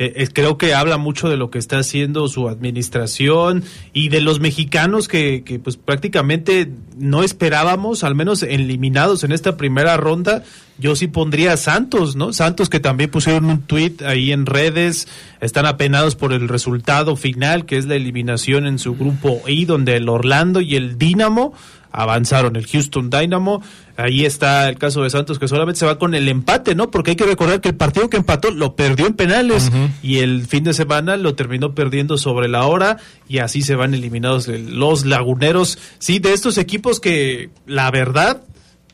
[0.00, 4.40] Eh, creo que habla mucho de lo que está haciendo su administración y de los
[4.40, 10.42] mexicanos que, que pues prácticamente no esperábamos, al menos eliminados en esta primera ronda.
[10.82, 12.32] Yo sí pondría a Santos, ¿no?
[12.32, 15.06] Santos que también pusieron un tuit ahí en redes,
[15.40, 19.94] están apenados por el resultado final, que es la eliminación en su grupo I, donde
[19.94, 21.54] el Orlando y el Dínamo
[21.92, 22.56] avanzaron.
[22.56, 23.62] El Houston Dynamo,
[23.96, 26.90] ahí está el caso de Santos que solamente se va con el empate, ¿no?
[26.90, 29.70] Porque hay que recordar que el partido que empató lo perdió en penales
[30.02, 32.96] y el fin de semana lo terminó perdiendo sobre la hora
[33.28, 35.78] y así se van eliminados los laguneros.
[36.00, 38.42] Sí, de estos equipos que la verdad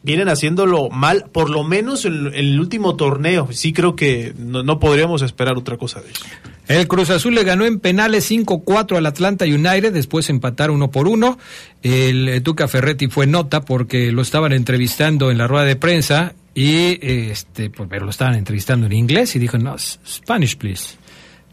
[0.08, 3.48] vienen haciéndolo mal, por lo menos en, el último torneo.
[3.52, 6.24] Sí creo que no, podríamos esperar otra cosa de ellos.
[6.66, 11.08] El Cruz Azul le ganó en penales 5-4 al Atlanta United, después empataron uno por
[11.08, 11.38] uno.
[11.82, 16.34] El eh, Tuca Ferretti fue nota porque lo estaban entrevistando en la rueda de prensa
[16.54, 20.96] y este, pues, pero lo estaban entrevistando en inglés y dijo, no, Spanish, please.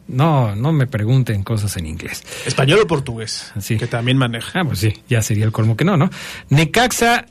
[0.07, 2.23] No, no me pregunten cosas en inglés.
[2.45, 3.75] Español o portugués, sí.
[3.75, 4.61] que también maneja.
[4.61, 6.09] Ah, pues sí, ya sería el colmo que no, ¿no?
[6.49, 7.25] Necaxa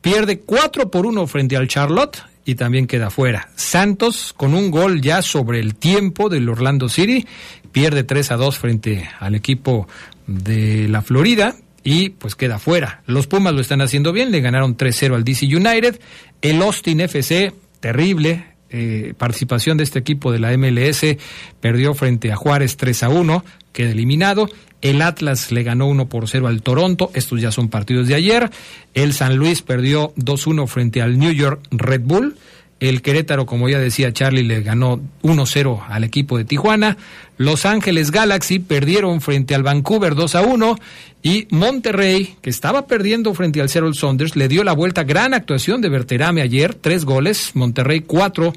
[0.00, 3.50] pierde 4 por 1 frente al Charlotte y también queda fuera.
[3.56, 7.26] Santos, con un gol ya sobre el tiempo del Orlando City,
[7.72, 9.86] pierde 3 a 2 frente al equipo
[10.26, 13.02] de la Florida y pues queda fuera.
[13.06, 16.00] Los Pumas lo están haciendo bien, le ganaron 3-0 al DC United.
[16.40, 21.16] El Austin FC, terrible, eh, participación de este equipo de la MLS,
[21.60, 24.48] perdió frente a Juárez 3 a 1, queda eliminado.
[24.80, 28.50] El Atlas le ganó 1 por 0 al Toronto, estos ya son partidos de ayer.
[28.94, 32.36] El San Luis perdió 2-1 frente al New York Red Bull.
[32.80, 36.96] El Querétaro, como ya decía Charlie, le ganó 1-0 al equipo de Tijuana.
[37.36, 40.78] Los Ángeles Galaxy perdieron frente al Vancouver 2-1.
[41.20, 45.02] Y Monterrey, que estaba perdiendo frente al Seattle Saunders, le dio la vuelta.
[45.02, 47.50] Gran actuación de Berterame ayer, tres goles.
[47.54, 48.52] Monterrey 4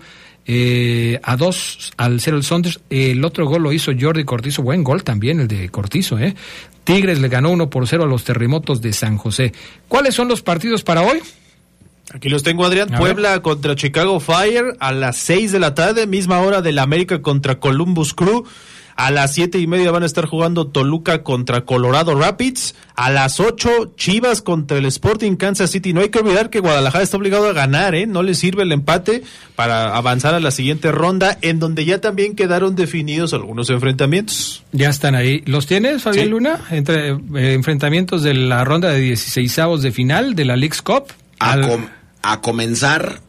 [0.46, 2.80] eh, a dos al cero el Saunders.
[2.90, 6.20] El otro gol lo hizo Jordi Cortizo, buen gol también el de Cortizo.
[6.20, 6.36] ¿eh?
[6.84, 9.54] Tigres le ganó uno por cero a los terremotos de San José.
[9.88, 11.20] ¿Cuáles son los partidos para hoy?
[12.14, 12.90] Aquí los tengo, Adrián.
[12.90, 17.60] Puebla contra Chicago Fire a las seis de la tarde, misma hora del América contra
[17.60, 18.44] Columbus Crew.
[19.02, 22.76] A las siete y media van a estar jugando Toluca contra Colorado Rapids.
[22.94, 25.92] A las ocho, Chivas contra el Sporting Kansas City.
[25.92, 28.06] No hay que olvidar que Guadalajara está obligado a ganar, ¿eh?
[28.06, 29.24] No le sirve el empate
[29.56, 34.64] para avanzar a la siguiente ronda, en donde ya también quedaron definidos algunos enfrentamientos.
[34.72, 35.42] Ya están ahí.
[35.48, 36.60] ¿Los tienes, Fabián Luna?
[36.70, 41.06] Entre eh, enfrentamientos de la ronda de 16 de final de la League's Cup.
[41.40, 43.20] A, comenzar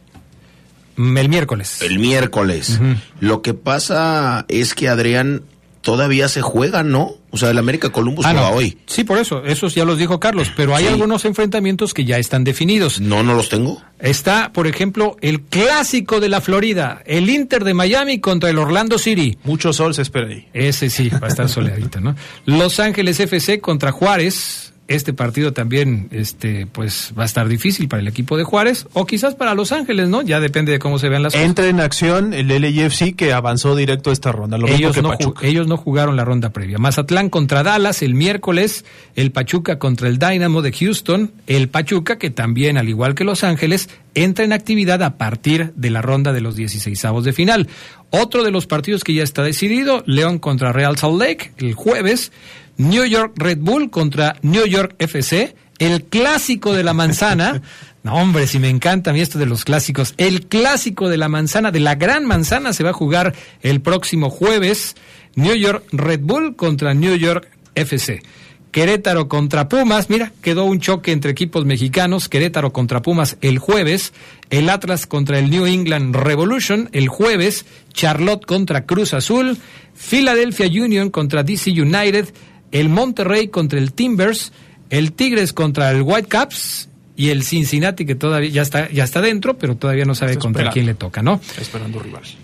[0.97, 1.81] el miércoles.
[1.81, 2.79] El miércoles.
[3.19, 5.41] Lo que pasa es que Adrián
[5.83, 7.17] todavía se juega, ¿no?
[7.29, 8.77] O sea, el América Columbus ah, hoy.
[8.87, 12.43] Sí, por eso, esos ya los dijo Carlos, pero hay algunos enfrentamientos que ya están
[12.43, 13.01] definidos.
[13.01, 13.81] No, no los tengo.
[13.99, 18.97] Está, por ejemplo, el clásico de la Florida, el Inter de Miami contra el Orlando
[18.97, 19.37] City.
[19.43, 20.47] Mucho sol se espera ahí.
[20.53, 22.15] Ese sí, va a estar soleadito, ¿no?
[22.45, 28.01] Los Ángeles FC contra Juárez, este partido también este pues va a estar difícil para
[28.01, 30.21] el equipo de Juárez o quizás para Los Ángeles, ¿no?
[30.21, 31.47] Ya depende de cómo se vean las cosas.
[31.47, 35.77] Entra en acción el LAFC que avanzó directo a esta ronda, ellos, no ellos no
[35.77, 36.77] jugaron la ronda previa.
[36.79, 42.29] Mazatlán contra Dallas el miércoles, el Pachuca contra el Dynamo de Houston, el Pachuca que
[42.29, 46.41] también al igual que Los Ángeles entra en actividad a partir de la ronda de
[46.41, 47.67] los 16 de final.
[48.09, 52.31] Otro de los partidos que ya está decidido, León contra Real Salt Lake el jueves
[52.77, 57.61] New York Red Bull contra New York FC, el clásico de la manzana.
[58.03, 60.13] No, hombre, si me encanta a mí esto de los clásicos.
[60.17, 64.29] El clásico de la manzana, de la gran manzana, se va a jugar el próximo
[64.29, 64.97] jueves.
[65.35, 68.21] New York Red Bull contra New York FC.
[68.73, 74.13] Querétaro contra Pumas, mira, quedó un choque entre equipos mexicanos, Querétaro contra Pumas el jueves,
[74.49, 79.59] el Atlas contra el New England Revolution el jueves, Charlotte contra Cruz Azul,
[79.93, 82.33] Philadelphia Union contra DC United,
[82.73, 84.51] el Monterrey contra el Timbers,
[84.89, 89.57] el Tigres contra el Whitecaps y el Cincinnati que todavía ya está ya está dentro,
[89.57, 91.39] pero todavía no sabe contra quién le toca, ¿no?
[91.59, 92.35] esperando rivales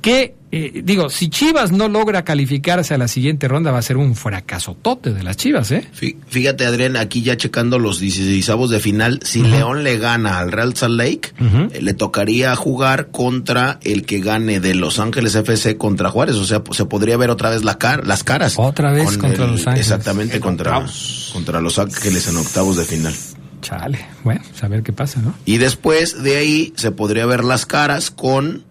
[0.00, 3.96] que, eh, digo, si Chivas no logra calificarse a la siguiente ronda, va a ser
[3.96, 5.88] un fracaso tote de las Chivas, ¿eh?
[6.28, 10.74] Fíjate, Adrián, aquí ya checando los 16 de final, si León le gana al Real
[10.74, 16.10] Salt Lake, eh, le tocaría jugar contra el que gane de Los Ángeles FC contra
[16.10, 18.54] Juárez, o sea, se podría ver otra vez la las caras.
[18.58, 19.86] Otra vez contra Los Ángeles.
[19.86, 20.84] Exactamente, contra,
[21.32, 23.14] contra Los Ángeles en octavos de final.
[23.60, 25.34] Chale, bueno, pues a ver qué pasa, ¿no?
[25.44, 28.64] Y después de ahí se podría ver las caras con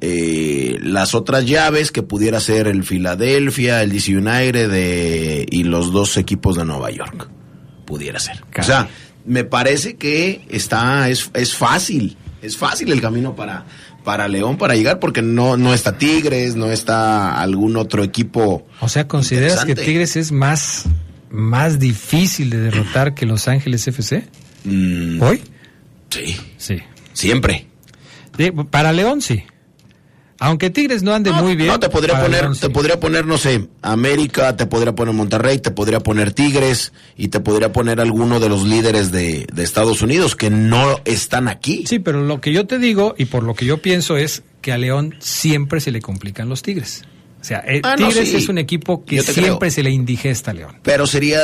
[0.00, 5.92] eh, las otras llaves que pudiera ser el Philadelphia, el DC United de, y los
[5.92, 7.28] dos equipos de Nueva York.
[7.84, 8.44] Pudiera ser.
[8.58, 8.88] O sea,
[9.24, 13.64] me parece que está, es, es fácil, es fácil el camino para,
[14.04, 18.66] para León para llegar porque no, no está Tigres, no está algún otro equipo.
[18.80, 20.84] O sea, ¿consideras que Tigres es más,
[21.30, 24.28] más difícil de derrotar que Los Ángeles FC?
[24.64, 25.20] Mm.
[25.20, 25.42] ¿Hoy?
[26.10, 26.36] Sí.
[26.56, 26.78] Sí.
[27.12, 27.66] Siempre.
[28.70, 29.42] para León sí.
[30.40, 31.68] Aunque Tigres no ande muy bien.
[31.68, 35.72] No, te podría poner, te podría poner, no sé, América, te podría poner Monterrey, te
[35.72, 40.50] podría poner Tigres y te podría poner alguno de los líderes de, Estados Unidos que
[40.50, 41.84] no están aquí.
[41.86, 44.72] Sí, pero lo que yo te digo y por lo que yo pienso es que
[44.72, 47.02] a León siempre se le complican los Tigres.
[47.40, 50.76] O sea, eh, ah, Tigres es un equipo que siempre se le indigesta a León.
[50.82, 51.40] Pero sería,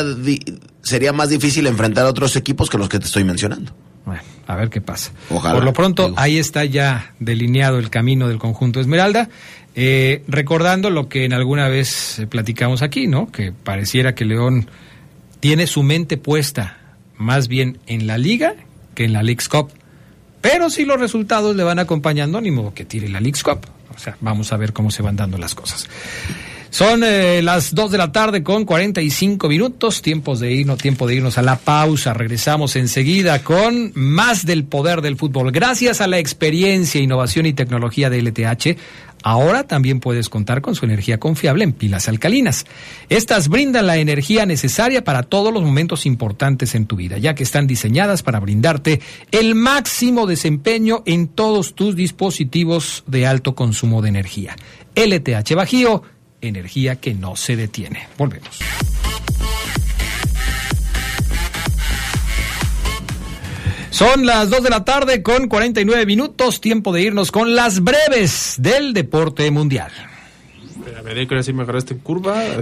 [0.83, 3.73] sería más difícil enfrentar a otros equipos que los que te estoy mencionando.
[4.05, 5.13] Bueno, a ver qué pasa.
[5.29, 9.29] Por lo pronto, ahí está ya delineado el camino del conjunto Esmeralda.
[9.77, 13.33] Eh, recordando lo que en alguna vez platicamos aquí, ¿no?
[13.33, 14.69] Que pareciera que León
[15.41, 16.79] tiene su mente puesta
[17.17, 18.55] más bien en la liga
[18.95, 19.71] que en la League's Cup.
[20.41, 23.67] Pero si los resultados le van acompañando, ni modo que tire la League's Cup.
[23.95, 25.89] O sea, vamos a ver cómo se van dando las cosas.
[26.75, 31.15] Son eh, las 2 de la tarde con 45 minutos, tiempos de irnos, tiempo de
[31.15, 32.15] irnos a la pausa.
[32.15, 35.53] Regresamos enseguida con más del poder del fútbol.
[35.53, 38.77] Gracias a la experiencia, innovación y tecnología de LTH,
[39.23, 42.67] ahora también puedes contar con su energía confiable en pilas alcalinas.
[43.09, 47.45] Estas brindan la energía necesaria para todos los momentos importantes en tu vida, ya que
[47.45, 49.01] están diseñadas para brindarte
[49.31, 54.57] el máximo desempeño en todos tus dispositivos de alto consumo de energía.
[54.97, 56.03] LTH Bajío
[56.49, 58.09] energía que no se detiene.
[58.17, 58.59] Volvemos.
[63.91, 68.57] Son las 2 de la tarde con 49 minutos, tiempo de irnos con las breves
[68.59, 69.93] del deporte mundial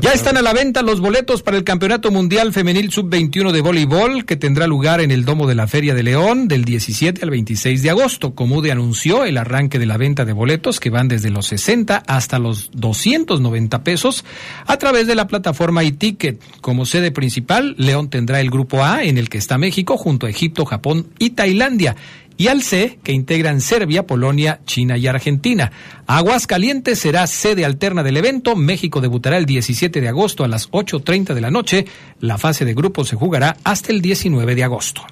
[0.01, 4.25] Ya están a la venta los boletos para el Campeonato Mundial Femenil Sub-21 de Voleibol,
[4.25, 7.83] que tendrá lugar en el Domo de la Feria de León del 17 al 26
[7.83, 8.35] de agosto.
[8.35, 12.39] Comude anunció el arranque de la venta de boletos que van desde los 60 hasta
[12.39, 14.25] los 290 pesos
[14.67, 16.41] a través de la plataforma eTicket.
[16.61, 20.31] Como sede principal, León tendrá el Grupo A, en el que está México, junto a
[20.31, 21.97] Egipto, Japón y Tailandia
[22.37, 25.73] y al C, que integran Serbia, Polonia, China y Argentina.
[26.07, 28.57] Aguascalientes será sede alterna del evento.
[28.57, 31.87] México debutará el 17 de agosto a las 8.30 de la noche.
[32.21, 35.03] La fase de grupo se jugará hasta el 19 de agosto.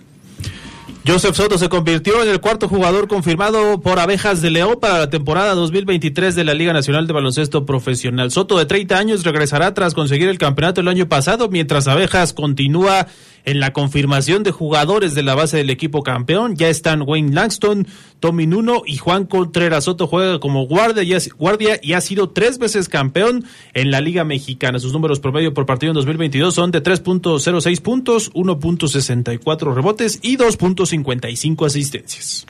[1.06, 5.08] Joseph Soto se convirtió en el cuarto jugador confirmado por Abejas de León para la
[5.08, 8.30] temporada 2023 de la Liga Nacional de Baloncesto Profesional.
[8.30, 13.06] Soto, de 30 años, regresará tras conseguir el campeonato el año pasado, mientras Abejas continúa
[13.44, 16.56] en la confirmación de jugadores de la base del equipo campeón.
[16.56, 17.86] Ya están Wayne Langston,
[18.20, 22.58] Tommy Nuno y Juan Contreras Soto juega como guardia y, guardia y ha sido tres
[22.58, 24.78] veces campeón en la Liga Mexicana.
[24.78, 31.66] Sus números promedio por partido en 2022 son de 3.06 puntos, 1.64 rebotes y 2.55
[31.66, 32.46] asistencias.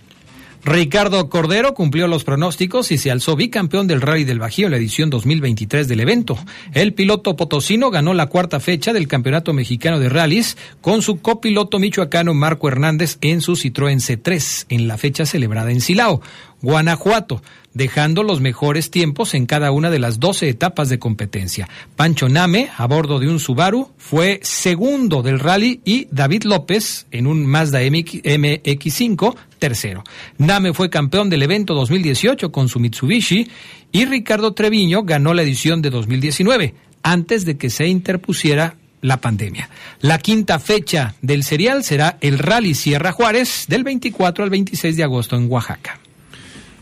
[0.64, 4.76] Ricardo Cordero cumplió los pronósticos y se alzó bicampeón del Rally del Bajío en la
[4.76, 6.38] edición 2023 del evento.
[6.74, 11.78] El piloto potosino ganó la cuarta fecha del Campeonato Mexicano de Rallys con su copiloto
[11.78, 16.20] michoacano Marco Hernández en su Citroën C3 en la fecha celebrada en Silao.
[16.62, 17.42] Guanajuato,
[17.72, 21.68] dejando los mejores tiempos en cada una de las 12 etapas de competencia.
[21.96, 27.26] Pancho Name, a bordo de un Subaru, fue segundo del rally y David López, en
[27.26, 30.02] un Mazda MX5, tercero.
[30.38, 33.48] Name fue campeón del evento 2018 con su Mitsubishi
[33.92, 39.70] y Ricardo Treviño ganó la edición de 2019, antes de que se interpusiera la pandemia.
[40.00, 45.04] La quinta fecha del serial será el Rally Sierra Juárez del 24 al 26 de
[45.04, 45.98] agosto en Oaxaca.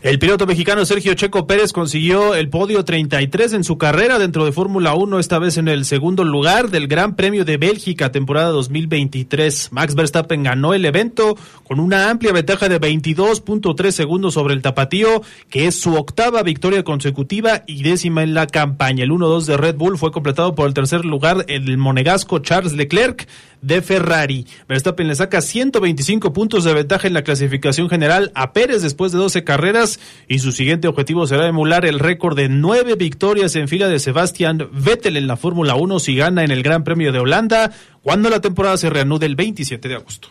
[0.01, 4.53] El piloto mexicano Sergio Checo Pérez consiguió el podio 33 en su carrera dentro de
[4.53, 9.73] Fórmula 1, esta vez en el segundo lugar del Gran Premio de Bélgica, temporada 2023.
[9.73, 11.37] Max Verstappen ganó el evento
[11.67, 16.85] con una amplia ventaja de 22.3 segundos sobre el tapatío, que es su octava victoria
[16.85, 19.03] consecutiva y décima en la campaña.
[19.03, 23.27] El 1-2 de Red Bull fue completado por el tercer lugar el monegasco Charles Leclerc
[23.61, 24.47] de Ferrari.
[24.69, 29.17] Verstappen le saca 125 puntos de ventaja en la clasificación general a Pérez después de
[29.17, 29.88] 12 carreras
[30.27, 34.67] y su siguiente objetivo será emular el récord de nueve victorias en fila de Sebastian
[34.71, 37.71] Vettel en la Fórmula 1 si gana en el Gran Premio de Holanda
[38.01, 40.29] cuando la temporada se reanude el 27 de agosto.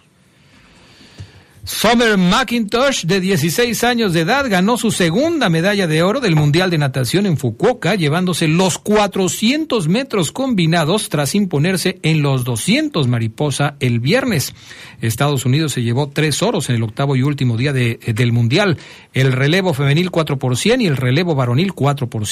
[1.68, 6.70] Summer McIntosh, de 16 años de edad, ganó su segunda medalla de oro del Mundial
[6.70, 13.76] de Natación en Fukuoka, llevándose los 400 metros combinados tras imponerse en los 200 mariposa
[13.80, 14.54] el viernes.
[15.02, 18.78] Estados Unidos se llevó tres oros en el octavo y último día de, del Mundial,
[19.12, 22.24] el relevo femenil 4 por y el relevo varonil 4 por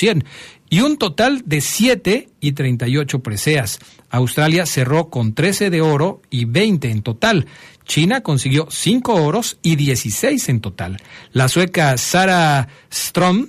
[0.70, 3.80] y un total de 7 y 38 preseas.
[4.08, 7.46] Australia cerró con 13 de oro y 20 en total.
[7.86, 10.98] China consiguió 5 oros y 16 en total.
[11.32, 13.48] La sueca Sara Strom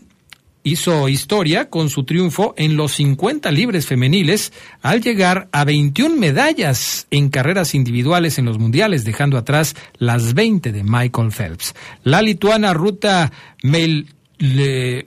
[0.64, 7.08] hizo historia con su triunfo en los 50 libres femeniles al llegar a 21 medallas
[7.10, 11.74] en carreras individuales en los mundiales, dejando atrás las 20 de Michael Phelps.
[12.04, 13.32] La lituana Ruta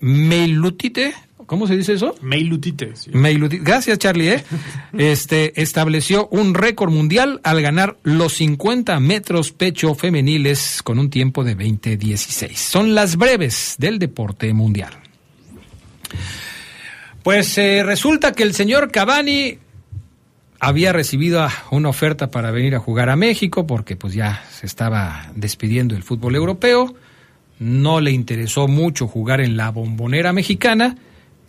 [0.00, 1.14] Meilutite
[1.50, 2.14] ¿Cómo se dice eso?
[3.12, 3.64] Meilutite.
[3.64, 4.28] Gracias, Charlie.
[4.28, 4.44] ¿eh?
[4.96, 11.42] Este estableció un récord mundial al ganar los 50 metros pecho femeniles con un tiempo
[11.42, 12.54] de 20.16.
[12.54, 14.92] Son las breves del deporte mundial.
[17.24, 19.58] Pues eh, resulta que el señor Cavani
[20.60, 25.32] había recibido una oferta para venir a jugar a México porque pues ya se estaba
[25.34, 26.94] despidiendo del fútbol europeo.
[27.58, 30.94] No le interesó mucho jugar en la bombonera mexicana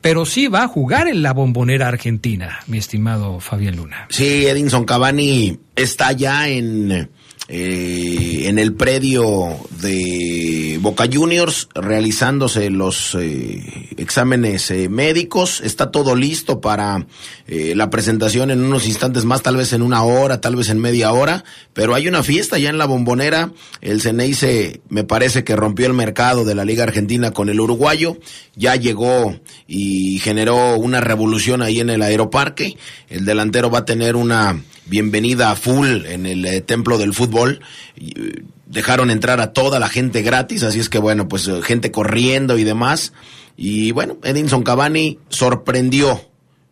[0.01, 4.07] pero sí va a jugar en la bombonera argentina, mi estimado Fabián Luna.
[4.09, 7.09] Sí, Edinson Cavani está ya en
[7.47, 15.59] eh, en el predio de Boca Juniors realizándose los eh, exámenes eh, médicos.
[15.61, 17.05] Está todo listo para
[17.47, 21.11] la presentación en unos instantes más, tal vez en una hora, tal vez en media
[21.11, 21.43] hora.
[21.73, 23.51] Pero hay una fiesta ya en la bombonera.
[23.81, 28.17] El Ceneice me parece que rompió el mercado de la Liga Argentina con el uruguayo.
[28.55, 29.37] Ya llegó
[29.67, 32.77] y generó una revolución ahí en el aeroparque.
[33.09, 37.61] El delantero va a tener una bienvenida a full en el eh, templo del fútbol.
[37.97, 41.91] Eh, dejaron entrar a toda la gente gratis, así es que bueno, pues eh, gente
[41.91, 43.13] corriendo y demás.
[43.57, 46.21] Y bueno, Edinson Cavani sorprendió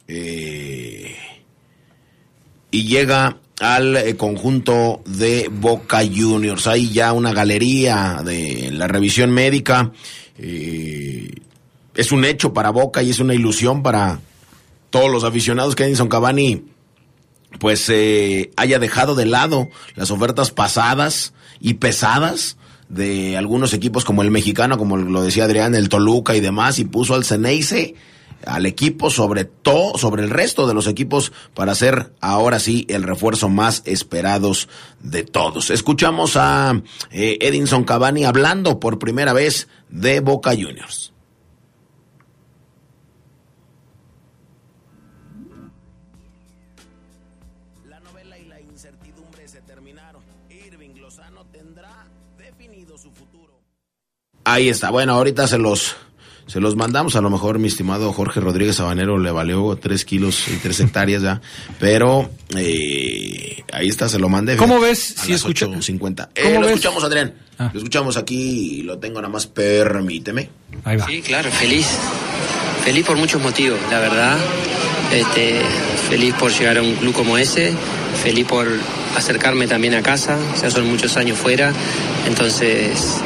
[0.07, 1.13] y
[2.71, 6.65] llega al conjunto de Boca Juniors.
[6.65, 9.91] Hay ya una galería de la revisión médica.
[10.35, 14.19] es un hecho para Boca y es una ilusión para
[14.89, 16.63] todos los aficionados que Edinson Cavani
[17.57, 22.57] pues eh, haya dejado de lado las ofertas pasadas y pesadas
[22.89, 26.85] de algunos equipos como el mexicano, como lo decía Adrián, el Toluca y demás, y
[26.85, 27.95] puso al Ceneice,
[28.45, 33.03] al equipo sobre todo, sobre el resto de los equipos para ser ahora sí el
[33.03, 34.69] refuerzo más esperados
[35.01, 35.69] de todos.
[35.69, 36.81] Escuchamos a
[37.11, 41.13] eh, Edinson Cavani hablando por primera vez de Boca Juniors.
[54.49, 54.89] Ahí está.
[54.89, 55.95] Bueno, ahorita se los
[56.47, 60.47] Se los mandamos, a lo mejor mi estimado Jorge Rodríguez Sabanero le valió tres kilos
[60.47, 61.41] y tres hectáreas ya,
[61.79, 64.57] pero eh, ahí está, se lo mandé.
[64.57, 65.13] ¿Cómo ves?
[65.19, 66.29] A si las 8.50.
[66.33, 67.35] Eh, lo escuchamos, Adrián.
[67.59, 67.69] Ah.
[67.71, 70.49] Lo escuchamos aquí, lo tengo nada más, permíteme.
[70.83, 71.05] Ahí va.
[71.05, 71.85] Sí, claro, feliz.
[72.83, 74.37] Feliz por muchos motivos, la verdad.
[75.11, 75.61] Este,
[76.09, 77.73] feliz por llegar a un club como ese,
[78.23, 78.67] feliz por
[79.15, 81.73] acercarme también a casa, ya son muchos años fuera,
[82.27, 83.21] entonces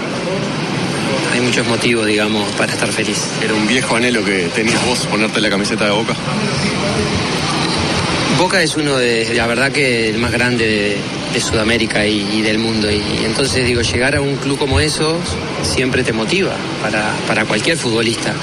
[1.44, 3.28] muchos motivos, digamos, para estar feliz.
[3.41, 6.16] ¿Era un viejo anhelo que tenías vos ponerte la camiseta de Boca?
[8.38, 10.98] Boca es uno de, la verdad que el más grande de,
[11.40, 12.90] Sudamérica y, del mundo.
[12.92, 15.18] Y, entonces digo, llegar a un club como esos
[15.64, 18.34] siempre te motiva para, para cualquier futbolista.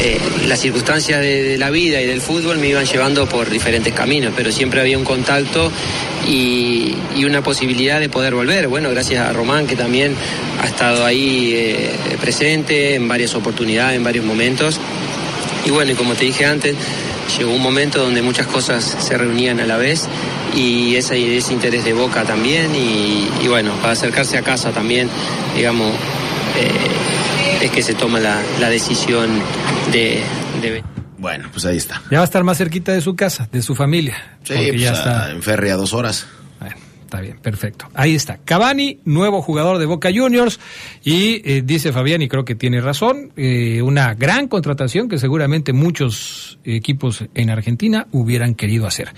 [0.00, 4.32] Eh, las circunstancias de, la vida y del fútbol me iban llevando por diferentes caminos,
[4.36, 5.72] pero siempre había un contacto
[6.28, 6.94] y,
[7.24, 8.68] una posibilidad de poder volver.
[8.68, 10.14] Bueno, gracias a Román que también
[10.62, 11.90] ha estado ahí eh,
[12.20, 14.80] presente en varias oportunidades, en varios momentos.
[15.66, 16.74] Y bueno, y como te dije antes,
[17.36, 20.08] llegó un momento donde muchas cosas se reunían a la vez
[20.54, 25.08] y ese, ese interés de Boca también y, bueno, para acercarse a casa también,
[25.54, 25.92] digamos,
[26.56, 29.40] eh, es que se toma la, decisión
[29.92, 30.22] de,
[31.18, 32.02] Bueno, pues ahí está.
[32.10, 34.38] Ya va a estar más cerquita de su casa, de su familia.
[34.44, 36.26] Sí, pues ya está en ferry a dos horas.
[37.08, 37.88] Está bien, perfecto.
[37.94, 38.36] Ahí está.
[38.36, 40.60] Cavani, nuevo jugador de Boca Juniors.
[41.02, 45.72] Y eh, dice Fabián, y creo que tiene razón, eh, una gran contratación que seguramente
[45.72, 49.14] muchos equipos en Argentina hubieran querido hacer.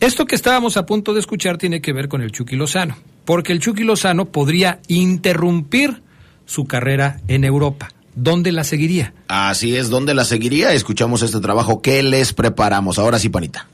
[0.00, 3.52] Esto que estábamos a punto de escuchar tiene que ver con el Chucky Lozano, porque
[3.52, 6.00] el Chucky Lozano podría interrumpir
[6.46, 7.90] su carrera en Europa.
[8.14, 9.12] ¿Dónde la seguiría?
[9.28, 10.72] Así es, ¿dónde la seguiría?
[10.72, 12.98] Escuchamos este trabajo que les preparamos.
[12.98, 13.68] Ahora sí, panita.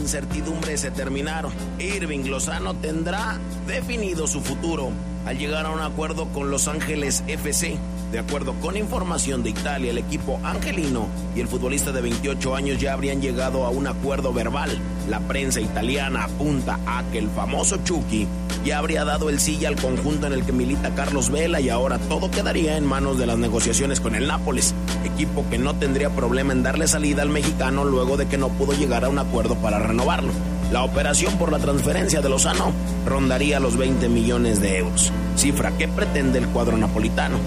[0.00, 1.52] Novela y la incertidumbre se terminaron.
[1.78, 4.90] Irving Lozano tendrá definido su futuro
[5.26, 7.78] al llegar a un acuerdo con Los Ángeles FC.
[8.12, 11.06] De acuerdo con información de Italia, el equipo angelino
[11.36, 14.70] y el futbolista de 28 años ya habrían llegado a un acuerdo verbal.
[15.08, 18.26] La prensa italiana apunta a que el famoso Chucky
[18.64, 21.98] ya habría dado el silla al conjunto en el que milita Carlos Vela y ahora
[21.98, 26.52] todo quedaría en manos de las negociaciones con el Nápoles, equipo que no tendría problema
[26.52, 29.78] en darle salida al mexicano luego de que no pudo llegar a un acuerdo para
[29.78, 30.32] renovarlo.
[30.70, 32.72] La operación por la transferencia de Lozano
[33.04, 37.38] rondaría los 20 millones de euros, cifra que pretende el cuadro napolitano.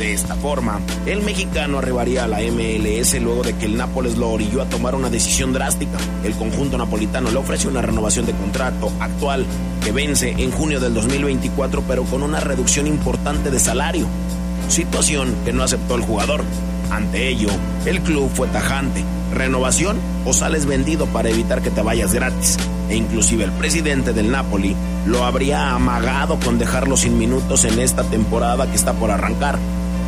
[0.00, 4.30] De esta forma, el mexicano arribaría a la MLS luego de que el Nápoles lo
[4.30, 5.96] orilló a tomar una decisión drástica.
[6.24, 9.46] El conjunto napolitano le ofreció una renovación de contrato actual
[9.84, 14.06] que vence en junio del 2024 pero con una reducción importante de salario,
[14.68, 16.42] situación que no aceptó el jugador.
[16.90, 17.48] Ante ello,
[17.84, 19.04] el club fue tajante.
[19.34, 22.56] Renovación o sales vendido para evitar que te vayas gratis.
[22.88, 24.76] E inclusive el presidente del Napoli
[25.06, 29.58] lo habría amagado con dejarlo sin minutos en esta temporada que está por arrancar.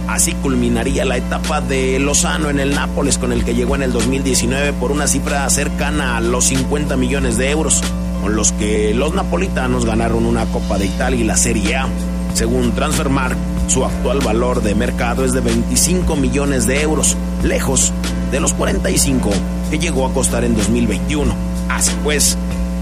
[0.09, 3.93] Así culminaría la etapa de Lozano en el Nápoles con el que llegó en el
[3.93, 7.83] 2019 por una cifra cercana a los 50 millones de euros,
[8.23, 11.89] con los que los napolitanos ganaron una Copa de Italia y la Serie A.
[12.33, 13.39] Según Transfermarkt,
[13.69, 17.93] su actual valor de mercado es de 25 millones de euros, lejos
[18.31, 19.31] de los 45
[19.71, 21.35] que llegó a costar en 2021.
[21.69, 22.37] Así pues,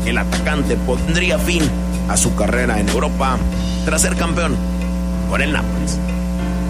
[0.06, 1.62] el atacante pondría fin
[2.08, 3.36] a su carrera en Europa
[3.84, 4.54] tras ser campeón
[5.28, 5.98] con el Nápoles.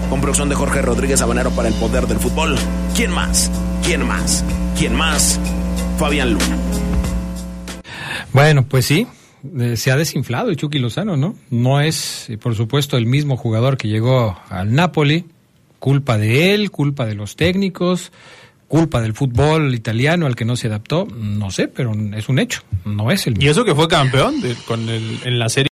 [0.09, 2.55] Con producción de Jorge Rodríguez Habanero para el poder del fútbol.
[2.95, 3.51] ¿Quién más?
[3.83, 4.43] ¿Quién más?
[4.77, 5.39] ¿Quién más?
[5.99, 6.57] Fabián Luna.
[8.33, 9.07] Bueno, pues sí,
[9.59, 11.35] eh, se ha desinflado el Chucky Lozano, ¿no?
[11.49, 15.25] No es, eh, por supuesto, el mismo jugador que llegó al Napoli,
[15.79, 18.11] culpa de él, culpa de los técnicos,
[18.67, 22.61] culpa del fútbol italiano al que no se adaptó, no sé, pero es un hecho,
[22.85, 23.45] no es el mismo.
[23.45, 24.35] Y eso que fue campeón
[24.67, 25.67] con el, en la serie